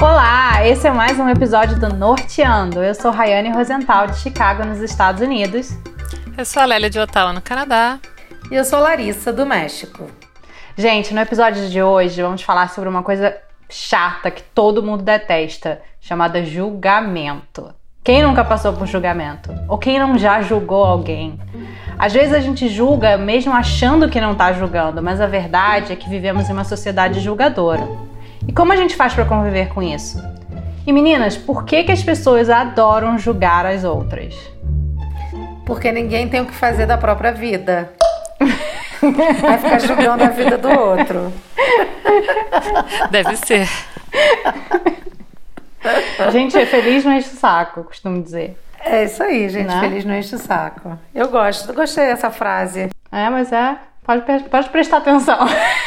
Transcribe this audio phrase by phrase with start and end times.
[0.00, 2.82] Olá, esse é mais um episódio do Norteando.
[2.82, 5.70] Eu sou Rayane Rosenthal, de Chicago, nos Estados Unidos.
[6.36, 7.98] Eu sou a Lélia de Ottawa, no Canadá.
[8.50, 10.10] E eu sou Larissa, do México.
[10.76, 13.36] Gente, no episódio de hoje vamos falar sobre uma coisa
[13.70, 17.72] chata que todo mundo detesta, chamada julgamento.
[18.02, 19.50] Quem nunca passou por julgamento?
[19.66, 21.40] Ou quem não já julgou alguém?
[21.98, 25.96] Às vezes a gente julga mesmo achando que não está julgando, mas a verdade é
[25.96, 27.88] que vivemos em uma sociedade julgadora.
[28.46, 30.22] E como a gente faz para conviver com isso?
[30.86, 34.34] E meninas, por que, que as pessoas adoram julgar as outras?
[35.64, 37.92] Porque ninguém tem o que fazer da própria vida.
[39.40, 41.32] Vai ficar julgando a vida do outro.
[43.10, 43.68] Deve ser.
[46.30, 48.58] Gente, é feliz não enche o saco, costumo dizer.
[48.80, 49.66] É isso aí, gente.
[49.66, 49.80] Né?
[49.80, 50.98] Feliz não enche o saco.
[51.14, 52.90] Eu gosto, gostei dessa frase.
[53.10, 53.76] É, mas é.
[54.04, 55.38] Pode, pode prestar atenção.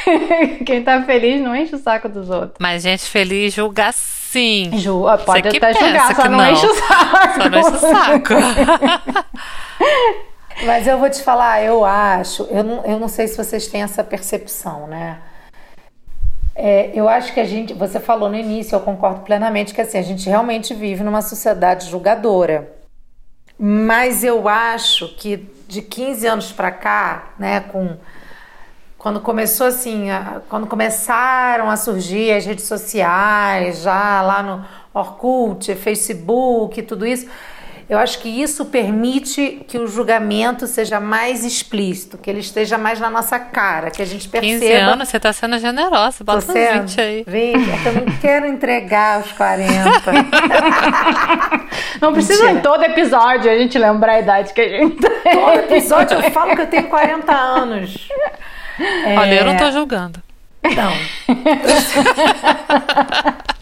[0.65, 2.55] Quem tá feliz não enche o saco dos outros.
[2.59, 4.71] Mas gente feliz julga sim.
[4.73, 7.41] Ju, pode até julgar, só não, não enche o saco.
[7.43, 8.33] Só não enche o saco.
[10.65, 13.83] Mas eu vou te falar, eu acho, eu não, eu não sei se vocês têm
[13.83, 15.19] essa percepção, né?
[16.55, 19.99] É, eu acho que a gente, você falou no início, eu concordo plenamente que assim,
[19.99, 22.73] a gente realmente vive numa sociedade julgadora.
[23.59, 27.97] Mas eu acho que de 15 anos para cá, né, com
[28.97, 35.75] quando começou assim, a, quando começaram a surgir as redes sociais, já lá no Orkut,
[35.75, 37.27] Facebook, tudo isso,
[37.89, 42.99] eu acho que isso permite que o julgamento seja mais explícito, que ele esteja mais
[42.99, 44.59] na nossa cara, que a gente perceba.
[44.59, 47.23] 15 anos, você está sendo generosa, bota uns 20 aí.
[47.25, 50.11] 20, é que eu não quero entregar os 40.
[52.01, 52.59] não precisa Mentira.
[52.59, 55.33] em todo episódio a gente lembrar a idade que a gente tem.
[55.33, 58.09] Todo episódio eu falo que eu tenho 40 anos.
[58.79, 59.17] É...
[59.17, 60.21] Olha, eu não estou julgando.
[60.75, 60.91] Não.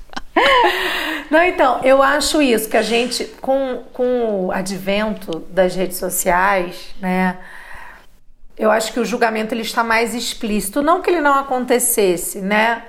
[1.29, 6.93] Não, então, eu acho isso, que a gente, com, com o advento das redes sociais,
[7.01, 7.37] né?
[8.57, 10.81] Eu acho que o julgamento ele está mais explícito.
[10.81, 12.83] Não que ele não acontecesse, né?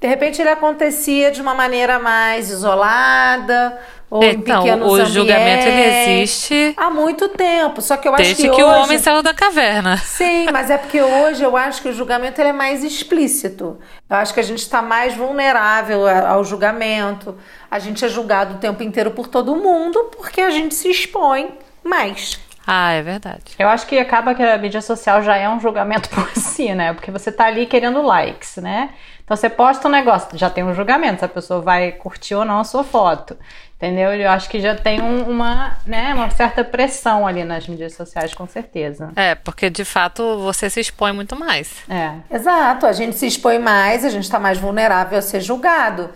[0.00, 3.78] De repente ele acontecia de uma maneira mais isolada,
[4.10, 7.82] ou então, em pequenos o julgamento ele existe há muito tempo.
[7.82, 8.62] Só que eu acho que, que hoje...
[8.62, 9.96] o homem saiu da caverna.
[9.98, 13.78] Sim, mas é porque hoje eu acho que o julgamento ele é mais explícito.
[14.08, 17.36] Eu acho que a gente está mais vulnerável ao julgamento.
[17.70, 21.52] A gente é julgado o tempo inteiro por todo mundo porque a gente se expõe
[21.84, 22.40] mais.
[22.66, 23.54] Ah, é verdade.
[23.58, 26.94] Eu acho que acaba que a mídia social já é um julgamento por si, né?
[26.94, 28.90] Porque você tá ali querendo likes, né?
[29.28, 32.46] Então você posta um negócio, já tem um julgamento se a pessoa vai curtir ou
[32.46, 33.36] não a sua foto.
[33.76, 34.10] Entendeu?
[34.14, 38.32] Eu acho que já tem um, uma, né, uma certa pressão ali nas mídias sociais,
[38.32, 39.12] com certeza.
[39.14, 41.74] É, porque de fato você se expõe muito mais.
[41.90, 42.14] É.
[42.34, 46.08] Exato, a gente se expõe mais, a gente está mais vulnerável a ser julgado.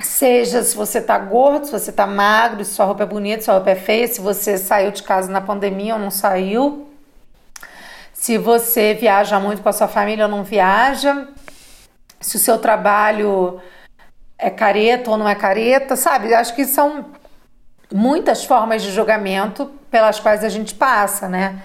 [0.00, 3.44] Seja se você tá gordo, se você tá magro, se sua roupa é bonita, se
[3.44, 6.90] sua roupa é feia, se você saiu de casa na pandemia ou não saiu,
[8.12, 11.28] se você viaja muito com a sua família ou não viaja,
[12.26, 13.60] se o seu trabalho
[14.36, 16.34] é careta ou não é careta, sabe?
[16.34, 17.06] Acho que são
[17.92, 21.62] muitas formas de julgamento pelas quais a gente passa, né?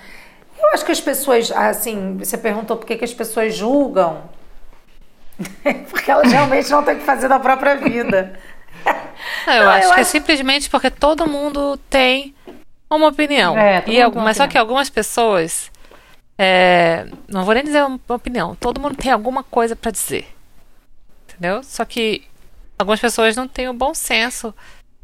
[0.60, 4.22] Eu acho que as pessoas, assim, você perguntou por que, que as pessoas julgam.
[5.90, 8.40] porque elas realmente não têm o que fazer da própria vida.
[9.46, 10.18] Não, eu não, acho eu que é acho...
[10.18, 12.34] é simplesmente porque todo mundo tem
[12.90, 13.56] uma opinião.
[13.58, 15.72] É, e algumas, mas só que algumas pessoas.
[16.38, 18.56] É, não vou nem dizer uma opinião.
[18.56, 20.28] Todo mundo tem alguma coisa para dizer.
[21.42, 21.64] Entendeu?
[21.64, 22.22] Só que
[22.78, 24.54] algumas pessoas não têm o bom senso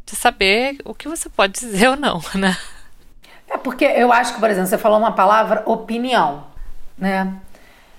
[0.06, 2.56] de saber o que você pode dizer ou não, né?
[3.50, 6.44] É porque eu acho que, por exemplo, você falou uma palavra opinião,
[6.96, 7.34] né?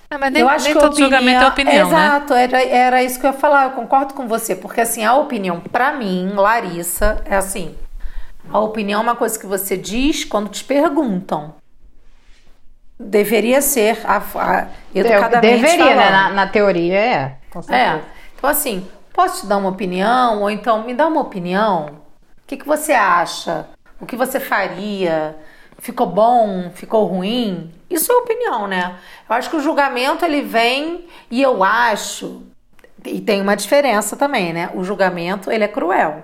[0.08, 2.06] É, mas nem, eu acho nem que todo opinião, julgamento é opinião, né?
[2.06, 2.44] Exato, né?
[2.44, 5.60] era, era isso que eu ia falar, eu concordo com você, porque assim, a opinião,
[5.60, 7.76] para mim, Larissa, é assim,
[8.52, 11.56] a opinião é uma coisa que você diz quando te perguntam.
[13.00, 16.10] Deveria ser a, a, educadamente Deveria, né?
[16.10, 17.36] Na, na, teoria, é.
[17.50, 17.96] Com certeza.
[18.14, 18.17] É.
[18.38, 18.86] Então, assim,
[19.18, 20.42] Posso te dar uma opinião?
[20.42, 21.86] Ou então, me dá uma opinião?
[21.86, 23.66] O que, que você acha?
[24.00, 25.36] O que você faria?
[25.78, 26.70] Ficou bom?
[26.72, 27.74] Ficou ruim?
[27.90, 28.96] Isso é opinião, né?
[29.28, 32.42] Eu acho que o julgamento ele vem e eu acho
[33.04, 34.70] e tem uma diferença também, né?
[34.72, 36.22] O julgamento ele é cruel.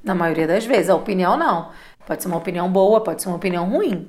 [0.00, 1.72] Na maioria das vezes, a opinião não.
[2.06, 4.08] Pode ser uma opinião boa, pode ser uma opinião ruim.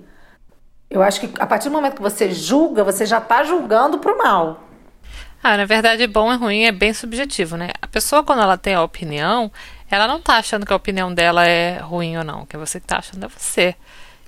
[0.87, 4.13] Eu acho que a partir do momento que você julga, você já está julgando para
[4.13, 4.68] o mal.
[5.41, 7.69] Ah, na verdade, bom e ruim é bem subjetivo, né?
[7.81, 9.51] A pessoa, quando ela tem a opinião,
[9.89, 12.41] ela não tá achando que a opinião dela é ruim ou não.
[12.41, 13.75] O que você tá achando é você.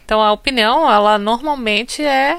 [0.06, 2.38] Então, a opinião, ela normalmente é,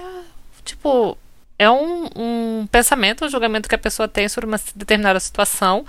[0.65, 1.17] tipo,
[1.59, 5.85] é um, um pensamento, um julgamento que a pessoa tem sobre uma determinada situação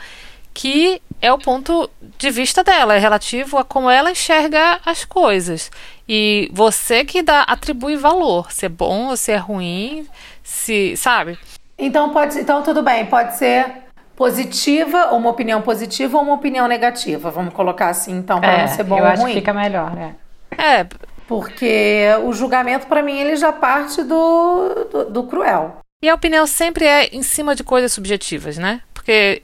[0.53, 5.71] que é o ponto de vista dela, é relativo a como ela enxerga as coisas.
[6.07, 10.07] E você que dá atribui valor, se é bom ou se é ruim,
[10.43, 11.39] se, sabe?
[11.77, 13.83] Então pode, então tudo bem, pode ser
[14.15, 17.31] positiva, ou uma opinião positiva ou uma opinião negativa.
[17.31, 19.33] Vamos colocar assim, então, para é, não ser bom eu ou acho ruim.
[19.33, 20.15] Que fica melhor, né?
[20.57, 20.85] É,
[21.27, 25.77] porque o julgamento para mim ele já parte do, do, do cruel.
[26.03, 28.81] E a opinião sempre é em cima de coisas subjetivas, né?
[28.93, 29.41] Porque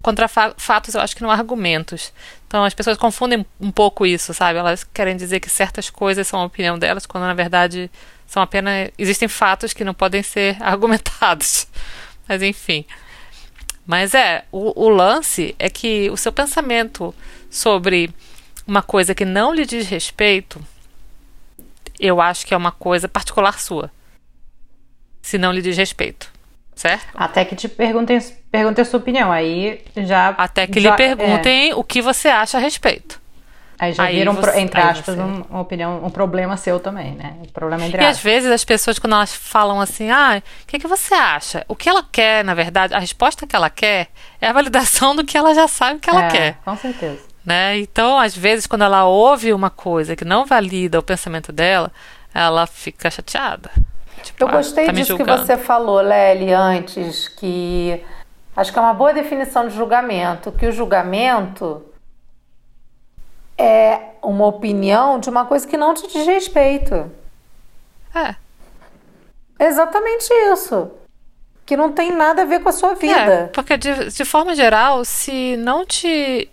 [0.00, 2.12] contra fatos eu acho que não há argumentos.
[2.46, 4.58] Então as pessoas confundem um pouco isso, sabe?
[4.58, 7.90] Elas querem dizer que certas coisas são a opinião delas, quando na verdade
[8.26, 8.90] são apenas.
[8.98, 11.66] Existem fatos que não podem ser argumentados.
[12.28, 12.84] Mas enfim.
[13.86, 17.14] Mas é, o, o lance é que o seu pensamento
[17.48, 18.10] sobre
[18.66, 20.60] uma coisa que não lhe diz respeito,
[22.00, 23.90] eu acho que é uma coisa particular sua.
[25.22, 26.36] Se não lhe diz respeito
[26.76, 27.06] certo?
[27.14, 28.20] Até que te perguntem,
[28.52, 29.32] perguntem a sua opinião.
[29.32, 30.28] Aí já.
[30.28, 31.74] Até que já, lhe perguntem é.
[31.74, 33.20] o que você acha a respeito.
[33.78, 37.36] Aí já aí viram, você, entre aspas, um, uma opinião, um problema seu também, né?
[37.42, 38.16] Um problema entre E aspas.
[38.16, 41.64] às vezes as pessoas, quando elas falam assim, ah, o que, que você acha?
[41.68, 44.08] O que ela quer, na verdade, a resposta que ela quer
[44.40, 46.58] é a validação do que ela já sabe que ela é, quer.
[46.64, 47.20] Com certeza.
[47.44, 47.78] Né?
[47.78, 51.92] Então, às vezes, quando ela ouve uma coisa que não valida o pensamento dela,
[52.34, 53.70] ela fica chateada.
[54.22, 58.02] Tipo, eu gostei ah, tá disso que você falou, Lely, antes, que
[58.56, 61.84] acho que é uma boa definição de julgamento, que o julgamento
[63.58, 67.10] é uma opinião de uma coisa que não te diz respeito.
[68.14, 68.34] É.
[69.58, 70.90] Exatamente isso.
[71.64, 73.18] Que não tem nada a ver com a sua vida.
[73.18, 76.48] É, porque de, de forma geral, se não te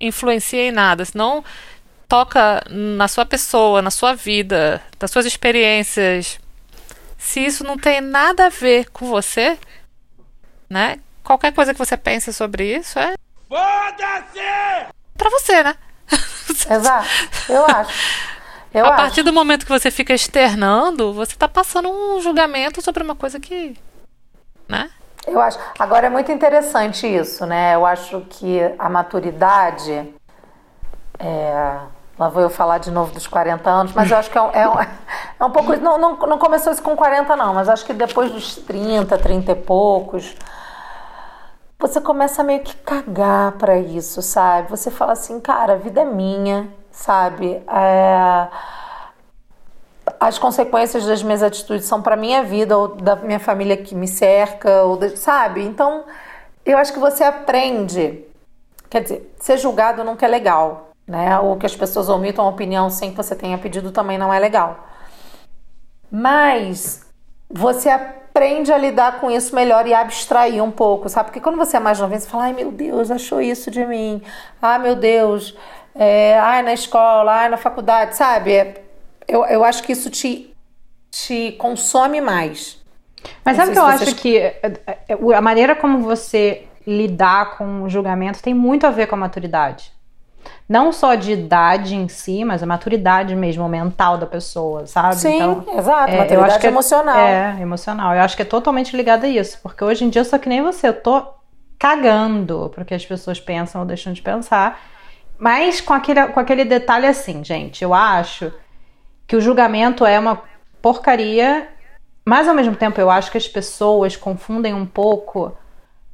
[0.00, 1.44] influencia em nada, se não
[2.08, 6.40] toca na sua pessoa, na sua vida, nas suas experiências,
[7.18, 9.58] se isso não tem nada a ver com você,
[10.68, 10.98] né?
[11.22, 13.14] Qualquer coisa que você pense sobre isso é.
[13.48, 14.88] Foda-se!
[15.16, 15.74] Pra você, né?
[16.70, 17.08] Exato.
[17.48, 17.92] Eu acho.
[18.72, 18.96] Eu a acho.
[18.96, 23.40] partir do momento que você fica externando, você tá passando um julgamento sobre uma coisa
[23.40, 23.76] que.
[24.68, 24.90] né?
[25.26, 25.58] Eu acho.
[25.78, 27.74] Agora é muito interessante isso, né?
[27.74, 30.14] Eu acho que a maturidade.
[31.18, 31.78] É
[32.18, 34.50] Lá vou eu falar de novo dos 40 anos, mas eu acho que é um,
[34.50, 34.74] é um,
[35.38, 35.76] é um pouco.
[35.76, 39.52] Não, não, não começou isso com 40, não, mas acho que depois dos 30, 30
[39.52, 40.34] e poucos,
[41.78, 44.70] você começa a meio que cagar para isso, sabe?
[44.70, 47.62] Você fala assim, cara, a vida é minha, sabe?
[47.68, 48.48] É...
[50.18, 54.08] As consequências das minhas atitudes são para minha vida ou da minha família que me
[54.08, 55.62] cerca, ou sabe?
[55.62, 56.04] Então,
[56.64, 58.24] eu acho que você aprende.
[58.90, 61.40] Quer dizer, ser julgado nunca é legal né?
[61.40, 64.38] Ou que as pessoas omitam a opinião sem que você tenha pedido também não é
[64.38, 64.86] legal.
[66.10, 67.06] Mas
[67.48, 71.26] você aprende a lidar com isso melhor e abstrair um pouco, sabe?
[71.26, 74.22] Porque quando você é mais novinho, você fala, ai meu Deus, achou isso de mim.
[74.60, 75.56] Ai meu Deus,
[75.94, 78.52] é, ai na escola, ai na faculdade, sabe?
[78.52, 78.82] É,
[79.26, 80.54] eu, eu acho que isso te,
[81.10, 82.82] te consome mais.
[83.44, 84.02] Mas sabe o que eu vocês...
[84.02, 88.90] acho que é, é, a maneira como você lidar com o julgamento tem muito a
[88.90, 89.97] ver com a maturidade
[90.68, 95.16] não só de idade em si, mas a maturidade mesmo mental da pessoa, sabe?
[95.16, 97.18] Sim, então, exato, é, maturidade eu acho que emocional.
[97.18, 98.14] É, é, emocional.
[98.14, 100.48] Eu acho que é totalmente ligada a isso, porque hoje em dia eu sou que
[100.48, 101.26] nem você, eu tô
[101.78, 104.80] cagando porque as pessoas pensam ou deixam de pensar,
[105.38, 108.52] mas com aquele, com aquele detalhe assim, gente, eu acho
[109.26, 110.42] que o julgamento é uma
[110.82, 111.68] porcaria,
[112.24, 115.56] mas ao mesmo tempo eu acho que as pessoas confundem um pouco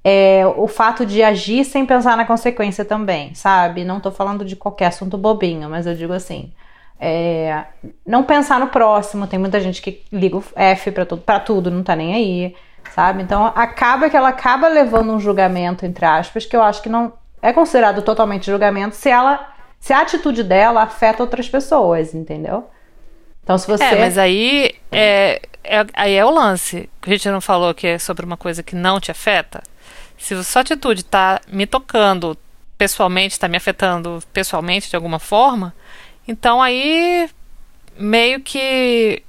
[0.04, 3.84] é, o fato de agir sem pensar na consequência também, sabe?
[3.84, 6.52] Não tô falando de qualquer assunto bobinho, mas eu digo assim.
[7.00, 7.64] É,
[8.06, 11.70] não pensar no próximo, tem muita gente que liga o F para tudo, pra tudo,
[11.70, 12.56] não tá nem aí,
[12.94, 13.23] sabe?
[13.23, 17.12] Então acaba que ela acaba levando um julgamento, entre aspas, que eu acho que não
[17.40, 19.52] é considerado totalmente julgamento se ela.
[19.80, 22.70] Se a atitude dela afeta outras pessoas, entendeu?
[23.42, 23.84] Então, se você.
[23.84, 26.88] É, mas aí é, é, aí é o lance.
[27.02, 29.62] A gente não falou que é sobre uma coisa que não te afeta.
[30.25, 32.35] Se a sua atitude está me tocando
[32.78, 35.75] pessoalmente, está me afetando pessoalmente de alguma forma,
[36.26, 37.28] então aí
[37.99, 39.23] meio que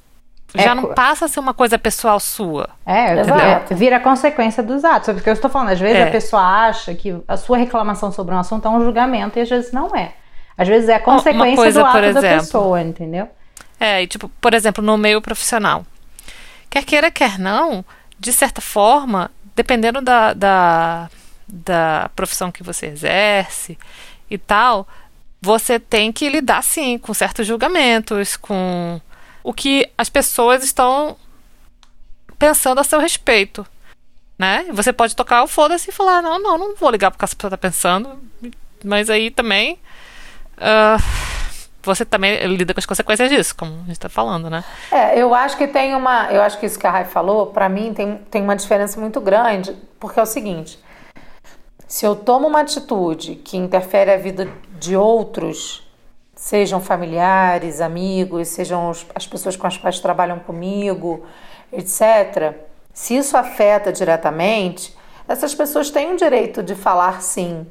[0.56, 2.70] já é, não passa a ser uma coisa pessoal sua.
[2.86, 5.10] É, é, vira consequência dos atos.
[5.10, 6.04] É porque eu estou falando, às vezes é.
[6.08, 9.50] a pessoa acha que a sua reclamação sobre um assunto é um julgamento e às
[9.50, 10.14] vezes não é.
[10.58, 13.28] Às vezes é a consequência coisa, do ato exemplo, da pessoa, entendeu?
[13.78, 15.86] É, e tipo, por exemplo, no meio profissional.
[16.70, 17.84] Quer queira, quer não,
[18.18, 21.10] de certa forma, dependendo da, da,
[21.48, 23.78] da profissão que você exerce
[24.30, 24.88] e tal,
[25.42, 29.00] você tem que lidar sim com certos julgamentos, com
[29.44, 31.16] o que as pessoas estão
[32.38, 33.66] pensando a seu respeito.
[34.38, 34.66] Né?
[34.74, 37.52] Você pode tocar o foda-se e falar, não, não, não vou ligar porque a pessoa
[37.52, 38.20] tá pensando.
[38.84, 39.80] Mas aí também.
[40.58, 41.45] Uh,
[41.86, 44.64] você também lida com as consequências disso, como a gente está falando, né?
[44.92, 46.32] É, eu acho que tem uma.
[46.32, 49.22] Eu acho que isso que a Rai falou, para mim, tem, tem uma diferença muito
[49.22, 50.80] grande, porque é o seguinte:
[51.88, 54.50] se eu tomo uma atitude que interfere a vida
[54.80, 55.88] de outros,
[56.36, 61.26] sejam familiares, amigos, sejam as pessoas com as quais trabalham comigo,
[61.72, 62.56] etc.,
[62.94, 64.96] se isso afeta diretamente,
[65.28, 67.68] essas pessoas têm o direito de falar sim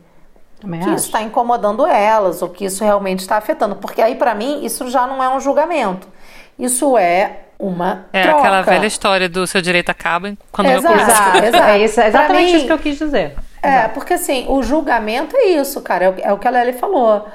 [0.64, 0.96] também que acho.
[0.96, 3.76] isso está incomodando elas ou que isso realmente está afetando.
[3.76, 6.08] Porque aí, para mim, isso já não é um julgamento.
[6.58, 8.38] Isso é uma é troca.
[8.38, 11.10] aquela velha história do seu direito acaba quando exato, eu começo.
[11.10, 13.36] Exato, é, isso, é exatamente mim, isso que eu quis dizer.
[13.62, 13.94] É, exato.
[13.94, 16.04] porque assim, o julgamento é isso, cara.
[16.04, 17.28] É o, é o que a Lely falou.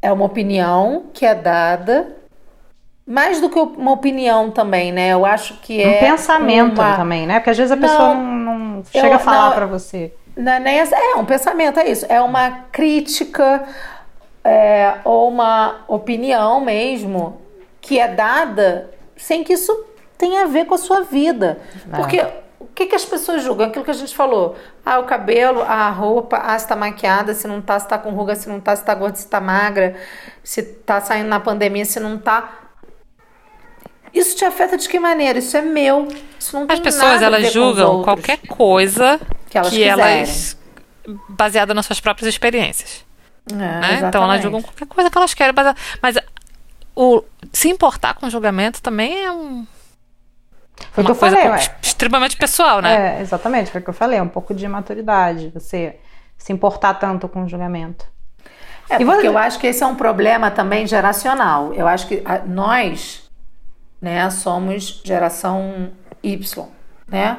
[0.00, 2.16] É uma opinião que é dada
[3.08, 5.14] mais do que uma opinião também, né?
[5.14, 5.88] Eu acho que é.
[5.88, 6.96] Um pensamento uma...
[6.96, 7.40] também, né?
[7.40, 10.12] Porque às vezes a pessoa não, não, não chega eu, a falar para você.
[10.38, 12.06] Não é, nem, é um pensamento, é isso.
[12.08, 13.66] É uma crítica
[14.44, 17.42] é, ou uma opinião mesmo
[17.80, 19.84] que é dada sem que isso
[20.16, 21.58] tenha a ver com a sua vida.
[21.92, 22.24] Porque
[22.60, 23.66] o que, que as pessoas julgam?
[23.66, 24.54] Aquilo que a gente falou.
[24.86, 28.10] Ah, o cabelo, a roupa, ah, se tá maquiada, se não tá, se tá com
[28.10, 29.96] ruga, se não tá, se tá gorda, se tá magra,
[30.44, 32.67] se tá saindo na pandemia, se não tá.
[34.12, 35.38] Isso te afeta de que maneira?
[35.38, 36.08] Isso é meu.
[36.38, 40.56] Isso não As pessoas, elas julgam qualquer coisa que elas, que elas
[41.28, 43.04] baseada nas suas próprias experiências.
[43.50, 44.00] É, né?
[44.06, 45.54] Então elas julgam qualquer coisa que elas querem,
[46.02, 46.16] mas
[46.94, 47.22] o
[47.52, 49.66] se importar com o julgamento também é um
[50.92, 53.18] foi uma coisa falei, extremamente pessoal, né?
[53.18, 55.98] É, exatamente, foi o que eu falei, é um pouco de maturidade, você
[56.36, 58.06] se importar tanto com o julgamento.
[58.88, 59.28] É, e porque você...
[59.28, 61.74] eu acho que esse é um problema também geracional.
[61.74, 63.27] Eu acho que nós,
[64.00, 65.90] né, somos geração
[66.22, 66.68] Y,
[67.08, 67.38] né?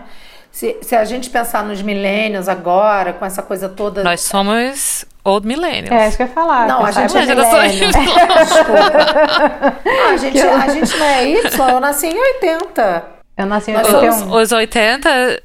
[0.51, 4.04] Se, se a gente pensar nos milênios agora, com essa coisa toda.
[4.04, 5.92] Nós somos old millennials.
[5.92, 6.68] É, isso que eu ia falar.
[6.68, 7.88] Não, a gente é milênio.
[7.92, 9.78] Desculpa.
[10.12, 13.06] a, gente, a gente não é Y, eu nasci em 80.
[13.38, 14.32] Eu nasci em 81.
[14.34, 15.44] Os 80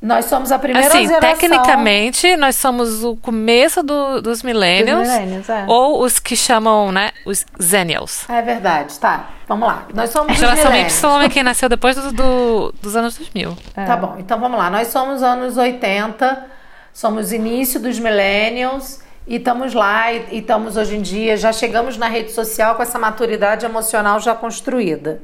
[0.00, 1.20] nós somos a primeira assim, geração.
[1.20, 5.08] Tecnicamente, nós somos o começo do, dos millennials.
[5.08, 5.64] Dos millennials é.
[5.66, 8.28] Ou os que chamam, né, os zennials.
[8.28, 9.30] É verdade, tá.
[9.48, 9.86] Vamos lá.
[9.94, 13.56] Nós somos a geração Y é quem nasceu depois do, do, dos anos 2000.
[13.74, 13.84] É.
[13.84, 14.68] Tá bom, então vamos lá.
[14.68, 16.46] Nós somos anos 80,
[16.92, 22.06] somos início dos millennials e estamos lá e estamos hoje em dia, já chegamos na
[22.06, 25.20] rede social com essa maturidade emocional já construída,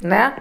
[0.00, 0.34] né?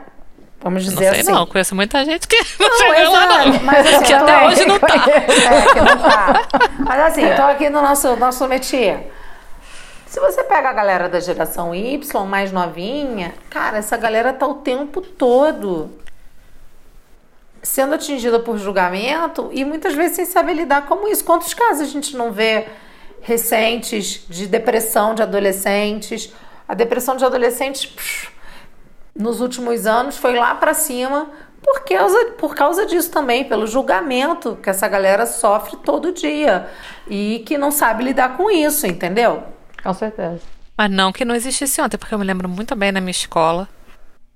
[0.64, 1.32] Vamos dizer não sei assim.
[1.32, 3.60] Não, conheço muita gente que não, não chegou lá, não.
[3.64, 4.96] Mas assim, que até hoje não tá.
[4.96, 6.48] É, que não tá.
[6.80, 9.12] Mas assim, estou aqui no nosso, nosso métier.
[10.08, 14.56] Se você pega a galera da geração Y, mais novinha, cara, essa galera tá o
[14.56, 15.92] tempo todo
[17.62, 21.26] sendo atingida por julgamento e muitas vezes sem saber lidar com isso.
[21.26, 22.68] Quantos casos a gente não vê
[23.22, 26.32] recentes de depressão de adolescentes?
[26.68, 27.86] A depressão de adolescentes.
[27.86, 28.32] Psh,
[29.16, 31.30] nos últimos anos foi lá para cima
[31.62, 36.68] por causa, por causa disso também, pelo julgamento que essa galera sofre todo dia
[37.08, 39.44] e que não sabe lidar com isso, entendeu?
[39.82, 40.42] Com certeza.
[40.78, 43.70] Mas não que não existisse ontem, porque eu me lembro muito bem na minha escola.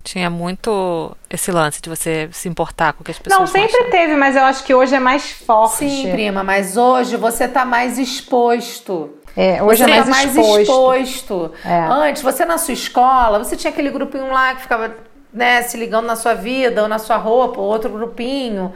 [0.04, 3.76] Tinha muito esse lance de você se importar com o que as pessoas Não, sempre
[3.76, 3.90] acham.
[3.92, 5.80] teve, mas eu acho que hoje é mais forte.
[5.80, 9.17] Sim, prima, mas hoje você tá mais exposto.
[9.38, 10.96] É, hoje você é mais, mais exposto.
[10.96, 11.54] exposto.
[11.64, 11.86] É.
[11.88, 14.96] Antes, você na sua escola, você tinha aquele grupinho lá que ficava
[15.32, 18.74] né, se ligando na sua vida ou na sua roupa, ou outro grupinho.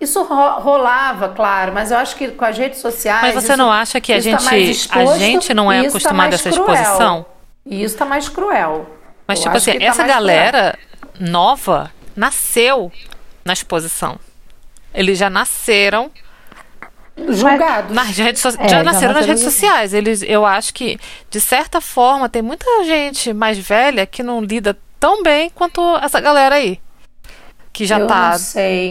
[0.00, 3.22] Isso rolava, claro, mas eu acho que com as redes sociais.
[3.22, 5.82] Mas você isso, não acha que a tá gente, tá exposto, a gente não é
[5.82, 6.72] tá acostumado tá a essa cruel.
[6.72, 7.26] exposição?
[7.64, 8.86] E isso tá mais cruel.
[9.26, 10.78] Mas, eu tipo assim, tá essa galera
[11.14, 11.32] cruel.
[11.32, 12.92] nova nasceu
[13.44, 14.20] na exposição.
[14.94, 16.12] Eles já nasceram
[17.28, 17.94] julgados.
[17.94, 19.94] Nas redes so é, já nasceram nas redes sociais.
[19.94, 20.98] Eles, eu acho que,
[21.30, 26.20] de certa forma, tem muita gente mais velha que não lida tão bem quanto essa
[26.20, 26.80] galera aí.
[27.72, 28.36] Que já eu tá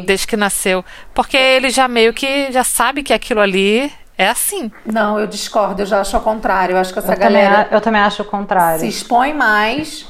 [0.05, 0.85] desde que nasceu.
[1.13, 4.71] Porque ele já meio que já sabe que aquilo ali é assim.
[4.85, 6.75] Não, eu discordo, eu já acho o contrário.
[6.75, 7.55] Eu acho que essa eu galera.
[7.55, 8.79] Também, eu também acho o contrário.
[8.79, 10.07] Se expõe mais.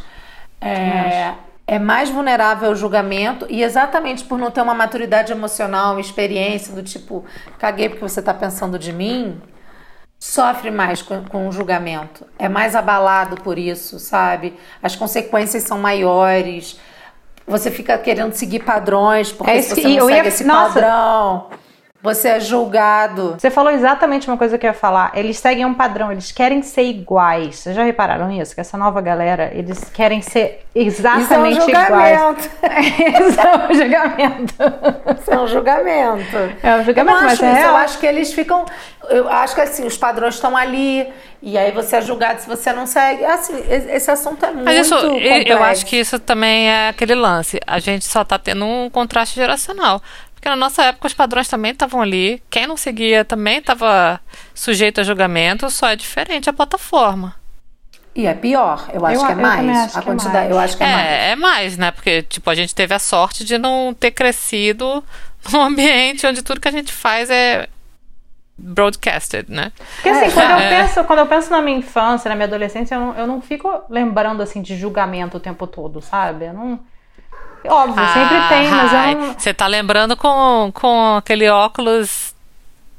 [0.60, 1.34] É,
[1.68, 6.74] é mais vulnerável ao julgamento e exatamente por não ter uma maturidade emocional, uma experiência
[6.74, 7.26] do tipo,
[7.58, 9.42] caguei porque você está pensando de mim,
[10.20, 12.26] sofre mais com, com o julgamento.
[12.38, 14.58] É mais abalado por isso, sabe?
[14.82, 16.80] As consequências são maiores.
[17.48, 21.50] Você fica querendo seguir padrões porque é você não segue ia, esse nossa, padrão.
[22.06, 23.36] Você é julgado.
[23.36, 25.12] Você falou exatamente uma coisa que eu ia falar.
[25.16, 27.56] Eles seguem um padrão, eles querem ser iguais.
[27.56, 28.54] Vocês já repararam isso?
[28.54, 32.50] Que essa nova galera, eles querem ser exatamente isso é um iguais.
[33.28, 34.54] isso é um julgamento.
[35.20, 36.38] Isso é um julgamento.
[36.62, 37.70] É um julgamento, mas é real.
[37.72, 38.66] Eu acho que eles ficam.
[39.10, 41.12] Eu acho que assim, os padrões estão ali.
[41.42, 43.26] E aí você é julgado se você não segue.
[43.26, 45.52] Assim, esse assunto é muito Mas isso, complexo.
[45.52, 47.60] Eu acho que isso também é aquele lance.
[47.66, 50.02] A gente só está tendo um contraste geracional.
[50.46, 52.40] Porque na nossa época os padrões também estavam ali.
[52.52, 54.22] Quem não seguia também estava
[54.54, 57.34] sujeito a julgamento, só é diferente a plataforma.
[58.14, 59.98] E é pior, eu acho eu, que é mais.
[59.98, 60.52] a quantidade, é mais.
[60.52, 61.10] eu acho que é, é mais.
[61.10, 61.90] É mais, né?
[61.90, 65.04] Porque, tipo, a gente teve a sorte de não ter crescido
[65.52, 67.68] num ambiente onde tudo que a gente faz é
[68.56, 69.72] broadcasted, né?
[69.96, 70.32] Porque assim, é.
[70.32, 70.70] quando, eu é.
[70.70, 73.68] penso, quando eu penso na minha infância, na minha adolescência, eu não, eu não fico
[73.90, 76.46] lembrando assim de julgamento o tempo todo, sabe?
[76.46, 76.80] Eu não
[77.68, 79.34] Óbvio, ah, sempre tem, mas eu não...
[79.34, 82.34] Você tá lembrando com, com aquele óculos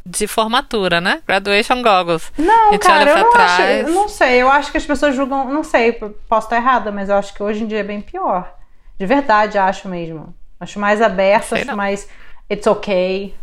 [0.04, 1.20] de formatura, né?
[1.26, 2.32] Graduation goggles.
[2.38, 4.42] Não, cara, eu não, acho, eu não sei.
[4.42, 7.42] Eu acho que as pessoas julgam, não sei, posso estar errada, mas eu acho que
[7.42, 8.52] hoje em dia é bem pior.
[8.98, 10.32] De verdade, acho mesmo.
[10.60, 11.76] Acho mais aberto, acho não.
[11.76, 12.08] mais
[12.50, 13.34] it's okay.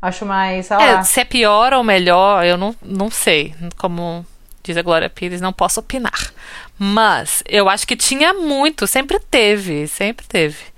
[0.00, 3.54] Acho mais, sei é, Se é pior ou melhor, eu não, não sei.
[3.76, 4.24] Como
[4.62, 6.32] diz a Glória Pires, não posso opinar.
[6.78, 10.69] Mas eu acho que tinha muito, sempre teve, sempre teve.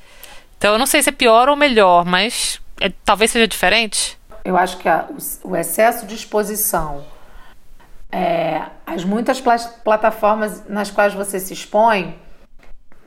[0.62, 4.16] Então eu não sei se é pior ou melhor, mas é, talvez seja diferente.
[4.44, 7.02] Eu acho que a, o, o, excesso de exposição,
[8.12, 9.42] é, as muitas
[9.82, 12.16] plataformas nas quais você se expõe,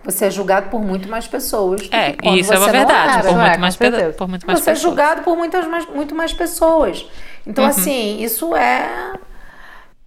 [0.03, 1.87] você é julgado por muito mais pessoas.
[1.93, 3.25] É, isso é uma verdade.
[3.25, 4.67] Por, muito é, mais por muito mais você pessoas.
[4.67, 7.09] é julgado por muitas mais, muito mais pessoas.
[7.47, 7.69] Então, uhum.
[7.69, 9.13] assim, isso é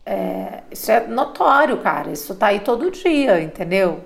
[0.05, 2.11] é, isso é notório, cara.
[2.11, 4.05] Isso tá aí todo dia, entendeu?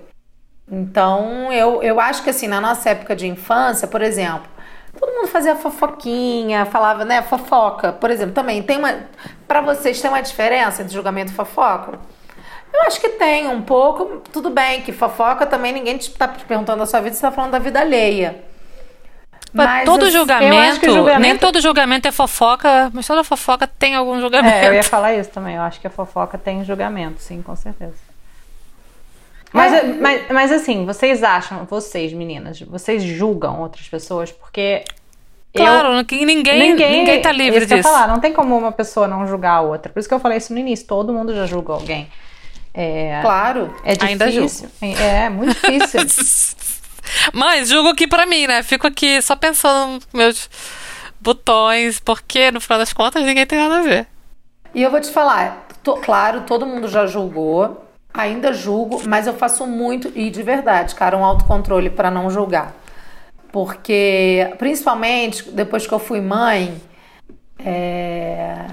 [0.73, 4.49] Então, eu, eu acho que assim, na nossa época de infância, por exemplo,
[4.99, 7.91] todo mundo fazia fofoquinha, falava, né, fofoca.
[7.91, 9.03] Por exemplo, também tem uma.
[9.47, 11.99] Para vocês, tem uma diferença entre julgamento e fofoca?
[12.73, 14.23] Eu acho que tem um pouco.
[14.31, 17.51] Tudo bem, que fofoca também ninguém te tá perguntando da sua vida, você tá falando
[17.51, 18.43] da vida alheia.
[19.53, 24.55] Mas todo julgamento, julgamento, nem todo julgamento é fofoca, mas toda fofoca tem algum julgamento.
[24.55, 25.55] É, eu ia falar isso também.
[25.55, 28.12] Eu acho que a fofoca tem julgamento, sim, com certeza.
[29.53, 29.83] Mas, é.
[29.83, 34.83] mas, mas assim, vocês acham, vocês meninas, vocês julgam outras pessoas porque
[35.55, 37.83] Claro, eu, ninguém, ninguém, ninguém tá livre isso disso.
[37.83, 39.93] Que eu falar, não tem como uma pessoa não julgar a outra.
[39.93, 42.09] Por isso que eu falei isso no início, todo mundo já julga alguém.
[42.73, 43.71] É, claro.
[43.83, 44.07] É difícil.
[44.07, 44.71] Ainda julgo.
[44.81, 46.57] É, é muito difícil.
[47.31, 48.63] Mas julgo aqui pra mim, né?
[48.63, 50.49] Fico aqui só pensando nos meus
[51.21, 54.07] botões, porque no final das contas ninguém tem nada a ver.
[54.73, 59.33] E eu vou te falar, tô, claro, todo mundo já julgou, ainda julgo, mas eu
[59.33, 62.73] faço muito, e de verdade, cara, um autocontrole para não julgar.
[63.51, 66.79] Porque, principalmente depois que eu fui mãe,
[67.59, 68.65] é,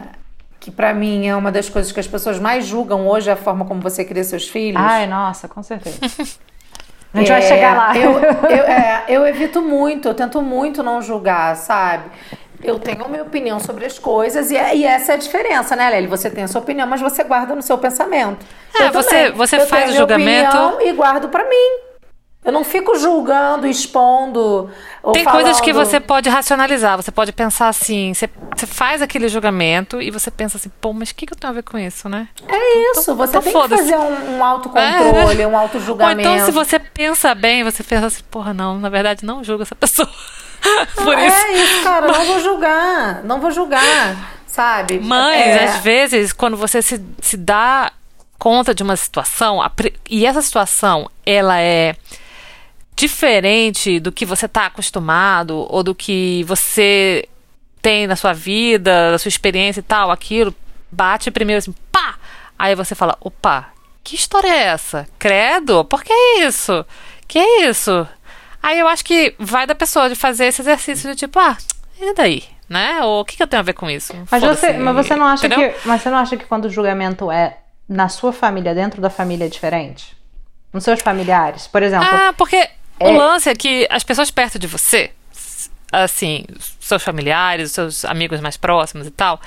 [0.58, 3.36] que para mim é uma das coisas que as pessoas mais julgam hoje, é a
[3.36, 4.80] forma como você cria seus filhos.
[4.80, 5.98] Ai, nossa, com certeza.
[7.12, 7.96] A gente é, vai chegar lá.
[7.96, 12.04] Eu, eu, é, eu evito muito, eu tento muito não julgar, sabe?
[12.62, 15.74] Eu tenho a minha opinião sobre as coisas e, é, e essa é a diferença,
[15.74, 16.06] né, Lely?
[16.06, 18.44] Você tem a sua opinião, mas você guarda no seu pensamento.
[18.78, 20.56] É, você, você eu faz o julgamento.
[20.80, 21.90] e guardo para mim.
[22.42, 24.70] Eu não fico julgando, expondo.
[25.12, 25.42] Tem falando...
[25.42, 26.96] coisas que você pode racionalizar.
[26.96, 28.14] Você pode pensar assim.
[28.14, 31.36] Você, você faz aquele julgamento e você pensa assim, pô, mas o que, que eu
[31.36, 32.28] tenho a ver com isso, né?
[32.48, 33.14] É isso.
[33.14, 35.46] você tem que fazer um, um autocontrole, é.
[35.46, 36.26] um autojulgamento.
[36.28, 39.64] Ou então, se você pensa bem, você pensa assim, porra, não, na verdade, não julga
[39.64, 40.08] essa pessoa.
[40.94, 41.36] Por isso.
[41.36, 42.08] É isso, cara.
[42.08, 43.24] Não vou julgar.
[43.24, 44.40] Não vou julgar.
[44.46, 45.00] Sabe?
[45.00, 45.64] Mas, é...
[45.64, 47.92] às vezes, quando você se, se dá
[48.38, 49.60] conta de uma situação,
[50.08, 51.94] e essa situação, ela é
[52.96, 57.28] diferente do que você está acostumado ou do que você
[57.80, 60.54] tem na sua vida, na sua experiência e tal, aquilo
[60.90, 62.16] bate primeiro assim, pá!
[62.58, 63.68] Aí você fala, opa,
[64.04, 65.08] que história é essa?
[65.18, 66.84] Credo, por que isso?
[67.26, 68.06] Que é isso?
[68.62, 71.56] Aí eu acho que vai da pessoa de fazer esse exercício de tipo, ah,
[72.00, 72.44] e daí?
[72.68, 73.02] Né?
[73.02, 74.14] Ou o que, que eu tenho a ver com isso?
[74.30, 75.74] Mas você, mas você não acha que.
[75.84, 79.46] Mas você não acha que quando o julgamento é na sua família, dentro da família
[79.46, 80.16] é diferente?
[80.72, 82.06] Nos seus familiares, por exemplo.
[82.08, 82.68] Ah, porque
[83.00, 83.08] é...
[83.08, 85.10] O lance é que as pessoas perto de você,
[85.90, 86.44] assim,
[86.78, 89.40] seus familiares, seus amigos mais próximos e tal,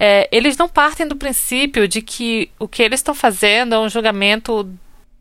[0.00, 3.90] é, eles não partem do princípio de que o que eles estão fazendo é um
[3.90, 4.66] julgamento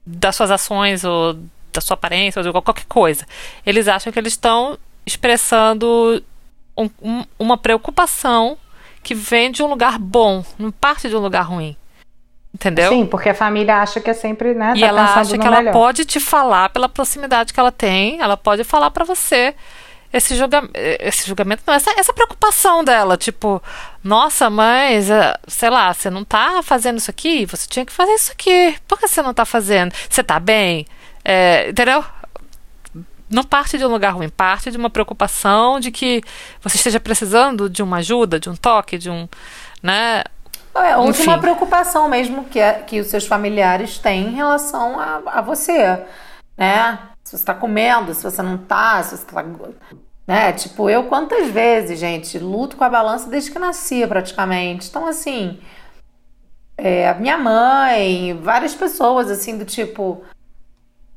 [0.05, 1.37] das suas ações ou
[1.73, 3.25] da sua aparência ou de qualquer coisa.
[3.65, 6.23] Eles acham que eles estão expressando
[6.77, 8.57] um, um, uma preocupação
[9.01, 11.75] que vem de um lugar bom, não parte de um lugar ruim.
[12.53, 12.91] Entendeu?
[12.91, 14.73] Sim, porque a família acha que é sempre, né?
[14.75, 15.73] E tá ela acha que ela melhor.
[15.73, 19.55] pode te falar pela proximidade que ela tem, ela pode falar para você
[20.13, 23.61] esse, julga, esse julgamento, não, essa, essa preocupação dela, tipo,
[24.03, 28.13] nossa, mas, eh, sei lá, você não tá fazendo isso aqui, você tinha que fazer
[28.13, 29.91] isso aqui, por que você não tá fazendo?
[30.07, 30.85] Você tá bem?
[31.23, 32.03] É, entendeu?
[33.29, 36.21] Não parte de um lugar ruim, parte de uma preocupação de que
[36.61, 39.27] você esteja precisando de uma ajuda, de um toque, de um,
[39.81, 40.23] né?
[40.75, 44.99] É, ou de uma preocupação mesmo que, é, que os seus familiares têm em relação
[44.99, 46.03] a, a você,
[46.57, 46.99] né?
[47.23, 49.43] Se você está comendo, se você não está, se você está
[50.27, 50.53] né?
[50.53, 54.87] Tipo, eu quantas vezes, gente, luto com a balança desde que nasci, praticamente.
[54.89, 55.59] Então, assim,
[56.77, 60.23] é, a minha mãe, várias pessoas, assim, do tipo.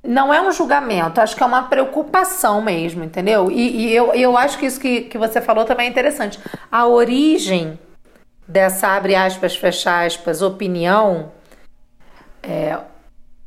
[0.06, 3.50] Não é um julgamento, acho que é uma preocupação mesmo, entendeu?
[3.50, 6.38] E, e eu, eu acho que isso que, que você falou também é interessante.
[6.70, 7.78] A origem
[8.46, 11.32] dessa, abre aspas, fecha aspas, opinião,
[12.42, 12.78] é,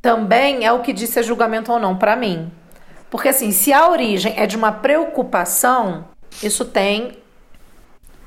[0.02, 2.52] também é o que disse é julgamento ou não para mim.
[3.10, 6.06] Porque assim, se a origem é de uma preocupação,
[6.43, 7.17] isso tem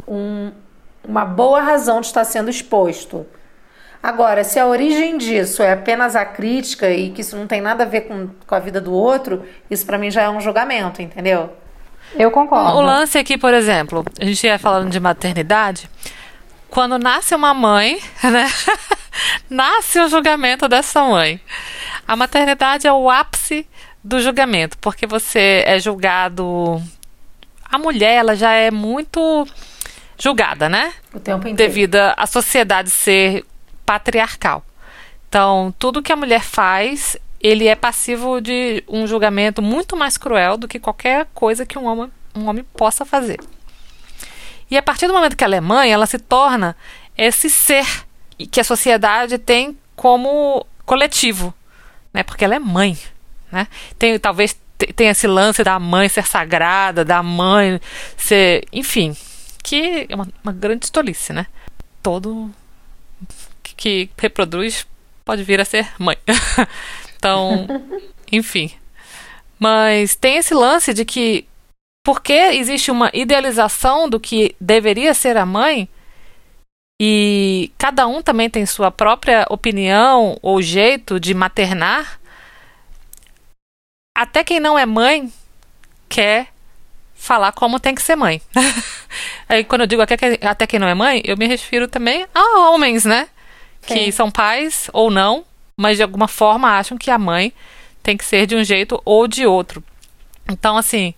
[0.09, 0.51] um,
[1.07, 3.27] uma boa razão de estar sendo exposto.
[4.03, 7.85] Agora, se a origem disso é apenas a crítica e que isso não tem nada
[7.85, 11.01] a ver com, com a vida do outro, isso para mim já é um julgamento,
[11.01, 11.51] entendeu?
[12.19, 12.79] Eu concordo.
[12.79, 15.89] O lance aqui, por exemplo, a gente ia falando de maternidade.
[16.69, 18.51] Quando nasce uma mãe, né?
[19.49, 21.41] nasce o julgamento dessa mãe.
[22.07, 23.67] A maternidade é o ápice
[24.03, 26.83] do julgamento, porque você é julgado.
[27.65, 29.47] A mulher, ela já é muito
[30.19, 30.93] julgada, né?
[31.15, 31.57] O tempo inteiro.
[31.57, 33.45] Devido à sociedade ser
[33.93, 34.65] patriarcal.
[35.29, 40.57] Então, tudo que a mulher faz, ele é passivo de um julgamento muito mais cruel
[40.57, 43.39] do que qualquer coisa que um homem, um homem possa fazer.
[44.71, 46.75] E a partir do momento que ela é mãe, ela se torna
[47.19, 47.87] esse ser
[48.51, 51.53] que a sociedade tem como coletivo,
[52.15, 52.23] né?
[52.23, 52.97] Porque ela é mãe.
[53.51, 53.69] Né?
[53.99, 54.59] Tem, talvez
[54.97, 57.79] tenha esse lance da mãe ser sagrada, da mãe
[58.17, 58.65] ser.
[58.73, 59.15] Enfim,
[59.63, 61.47] que é uma, uma grande estolice, né?
[62.03, 62.51] Todo
[63.77, 64.87] que, reproduz
[65.25, 66.17] pode vir a ser mãe.
[67.17, 67.67] então,
[68.31, 68.71] enfim.
[69.59, 71.47] Mas tem esse lance de que
[72.05, 75.89] porque existe uma idealização do que deveria ser a mãe,
[77.01, 82.21] e cada um também tem sua própria opinião ou jeito de maternar,
[84.17, 85.33] até quem não é mãe
[86.09, 86.49] quer
[87.15, 88.43] falar como tem que ser mãe.
[89.49, 93.05] Aí quando eu digo até quem não é mãe, eu me refiro também a homens,
[93.05, 93.29] né?
[93.83, 93.95] Sim.
[93.95, 95.45] Que são pais ou não,
[95.77, 97.53] mas de alguma forma acham que a mãe
[98.03, 99.83] tem que ser de um jeito ou de outro.
[100.51, 101.15] Então, assim,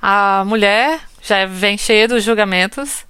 [0.00, 3.04] a mulher já vem cheia dos julgamentos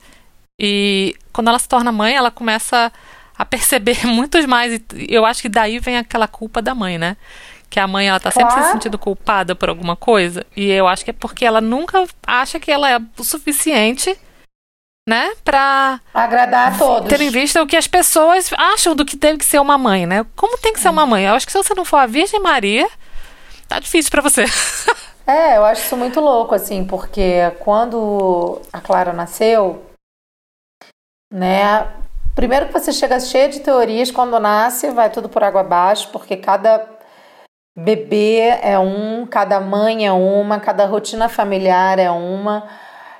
[0.58, 2.92] e quando ela se torna mãe, ela começa
[3.36, 4.80] a perceber muitos mais.
[4.94, 7.16] E eu acho que daí vem aquela culpa da mãe, né?
[7.72, 10.44] que a mãe ela tá sempre se sentindo culpada por alguma coisa.
[10.54, 14.14] E eu acho que é porque ela nunca acha que ela é o suficiente,
[15.08, 17.08] né, pra agradar a todos.
[17.08, 20.06] Ter em vista o que as pessoas acham do que tem que ser uma mãe,
[20.06, 20.24] né?
[20.36, 21.24] Como tem que ser uma mãe?
[21.24, 22.88] Eu acho que se você não for a Virgem Maria,
[23.68, 24.44] tá difícil para você.
[25.26, 29.84] é, eu acho isso muito louco, assim, porque quando a Clara nasceu,
[31.32, 31.88] né?
[32.34, 36.36] Primeiro que você chega cheia de teorias quando nasce, vai tudo por água abaixo, porque
[36.36, 36.88] cada
[37.76, 42.68] Bebê é um, cada mãe é uma, cada rotina familiar é uma.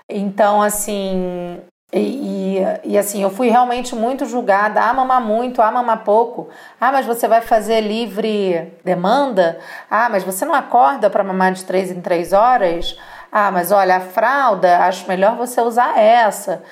[0.09, 1.61] Então, assim,
[1.93, 4.81] e, e, e, assim, eu fui realmente muito julgada.
[4.81, 6.49] Ah, mamar muito, ah, mamar pouco.
[6.81, 9.59] Ah, mas você vai fazer livre demanda?
[9.91, 12.99] Ah, mas você não acorda para mamar de três em três horas?
[13.31, 16.63] Ah, mas olha, a fralda, acho melhor você usar essa.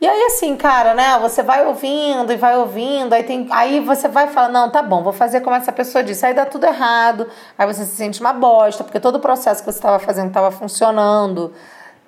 [0.00, 1.18] E aí, assim, cara, né?
[1.20, 5.02] Você vai ouvindo e vai ouvindo, aí, tem, aí você vai falar, não, tá bom,
[5.02, 6.24] vou fazer como essa pessoa disse.
[6.26, 7.26] Aí dá tudo errado,
[7.58, 10.50] aí você se sente uma bosta, porque todo o processo que você estava fazendo estava
[10.50, 11.52] funcionando,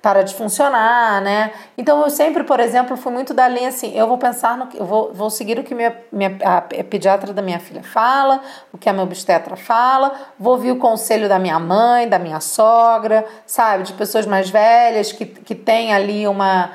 [0.03, 1.53] para de funcionar, né?
[1.77, 4.85] Então eu sempre, por exemplo, fui muito da linha assim, eu vou pensar no eu
[4.85, 8.41] vou, vou seguir o que minha, minha, a pediatra da minha filha fala,
[8.73, 12.41] o que a minha obstetra fala, vou ouvir o conselho da minha mãe, da minha
[12.41, 13.83] sogra, sabe?
[13.83, 16.71] De pessoas mais velhas que, que têm ali uma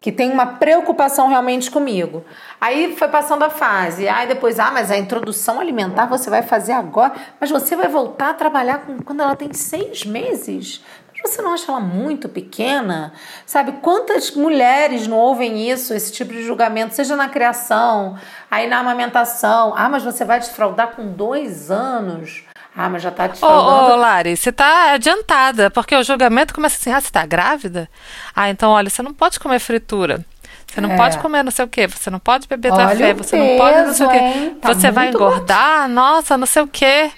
[0.00, 2.22] que tem uma preocupação realmente comigo.
[2.60, 6.72] Aí foi passando a fase, aí depois, ah, mas a introdução alimentar você vai fazer
[6.72, 10.84] agora, mas você vai voltar a trabalhar com, quando ela tem seis meses.
[11.24, 13.12] Você não acha ela muito pequena?
[13.46, 18.16] Sabe, quantas mulheres não ouvem isso, esse tipo de julgamento, seja na criação,
[18.50, 22.44] aí na amamentação, ah, mas você vai desfraudar com dois anos.
[22.76, 23.90] Ah, mas já tá te falando.
[23.90, 27.88] Ô, ô, Lari, você tá adiantada, porque o julgamento começa assim: ah, você tá grávida?
[28.34, 30.24] Ah, então olha, você não pode comer fritura.
[30.66, 30.96] Você não é.
[30.96, 33.86] pode comer não sei o quê, você não pode beber café, você peso, não pode
[33.86, 34.56] não sei o quê.
[34.60, 37.12] Tá você vai engordar, nossa, não sei o quê.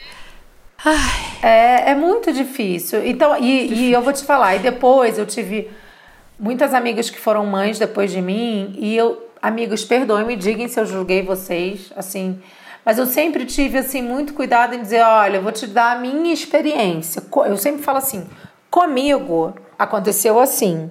[1.42, 3.07] É, é muito difícil.
[3.07, 3.85] Então, e, difícil.
[3.85, 5.70] e eu vou te falar, e depois eu tive
[6.38, 10.87] muitas amigas que foram mães depois de mim, e eu, amigos, perdoem-me, digam se eu
[10.87, 12.40] julguei vocês, assim.
[12.85, 15.99] Mas eu sempre tive, assim, muito cuidado em dizer, olha, eu vou te dar a
[15.99, 17.20] minha experiência.
[17.46, 18.25] Eu sempre falo assim,
[18.70, 20.88] comigo aconteceu assim.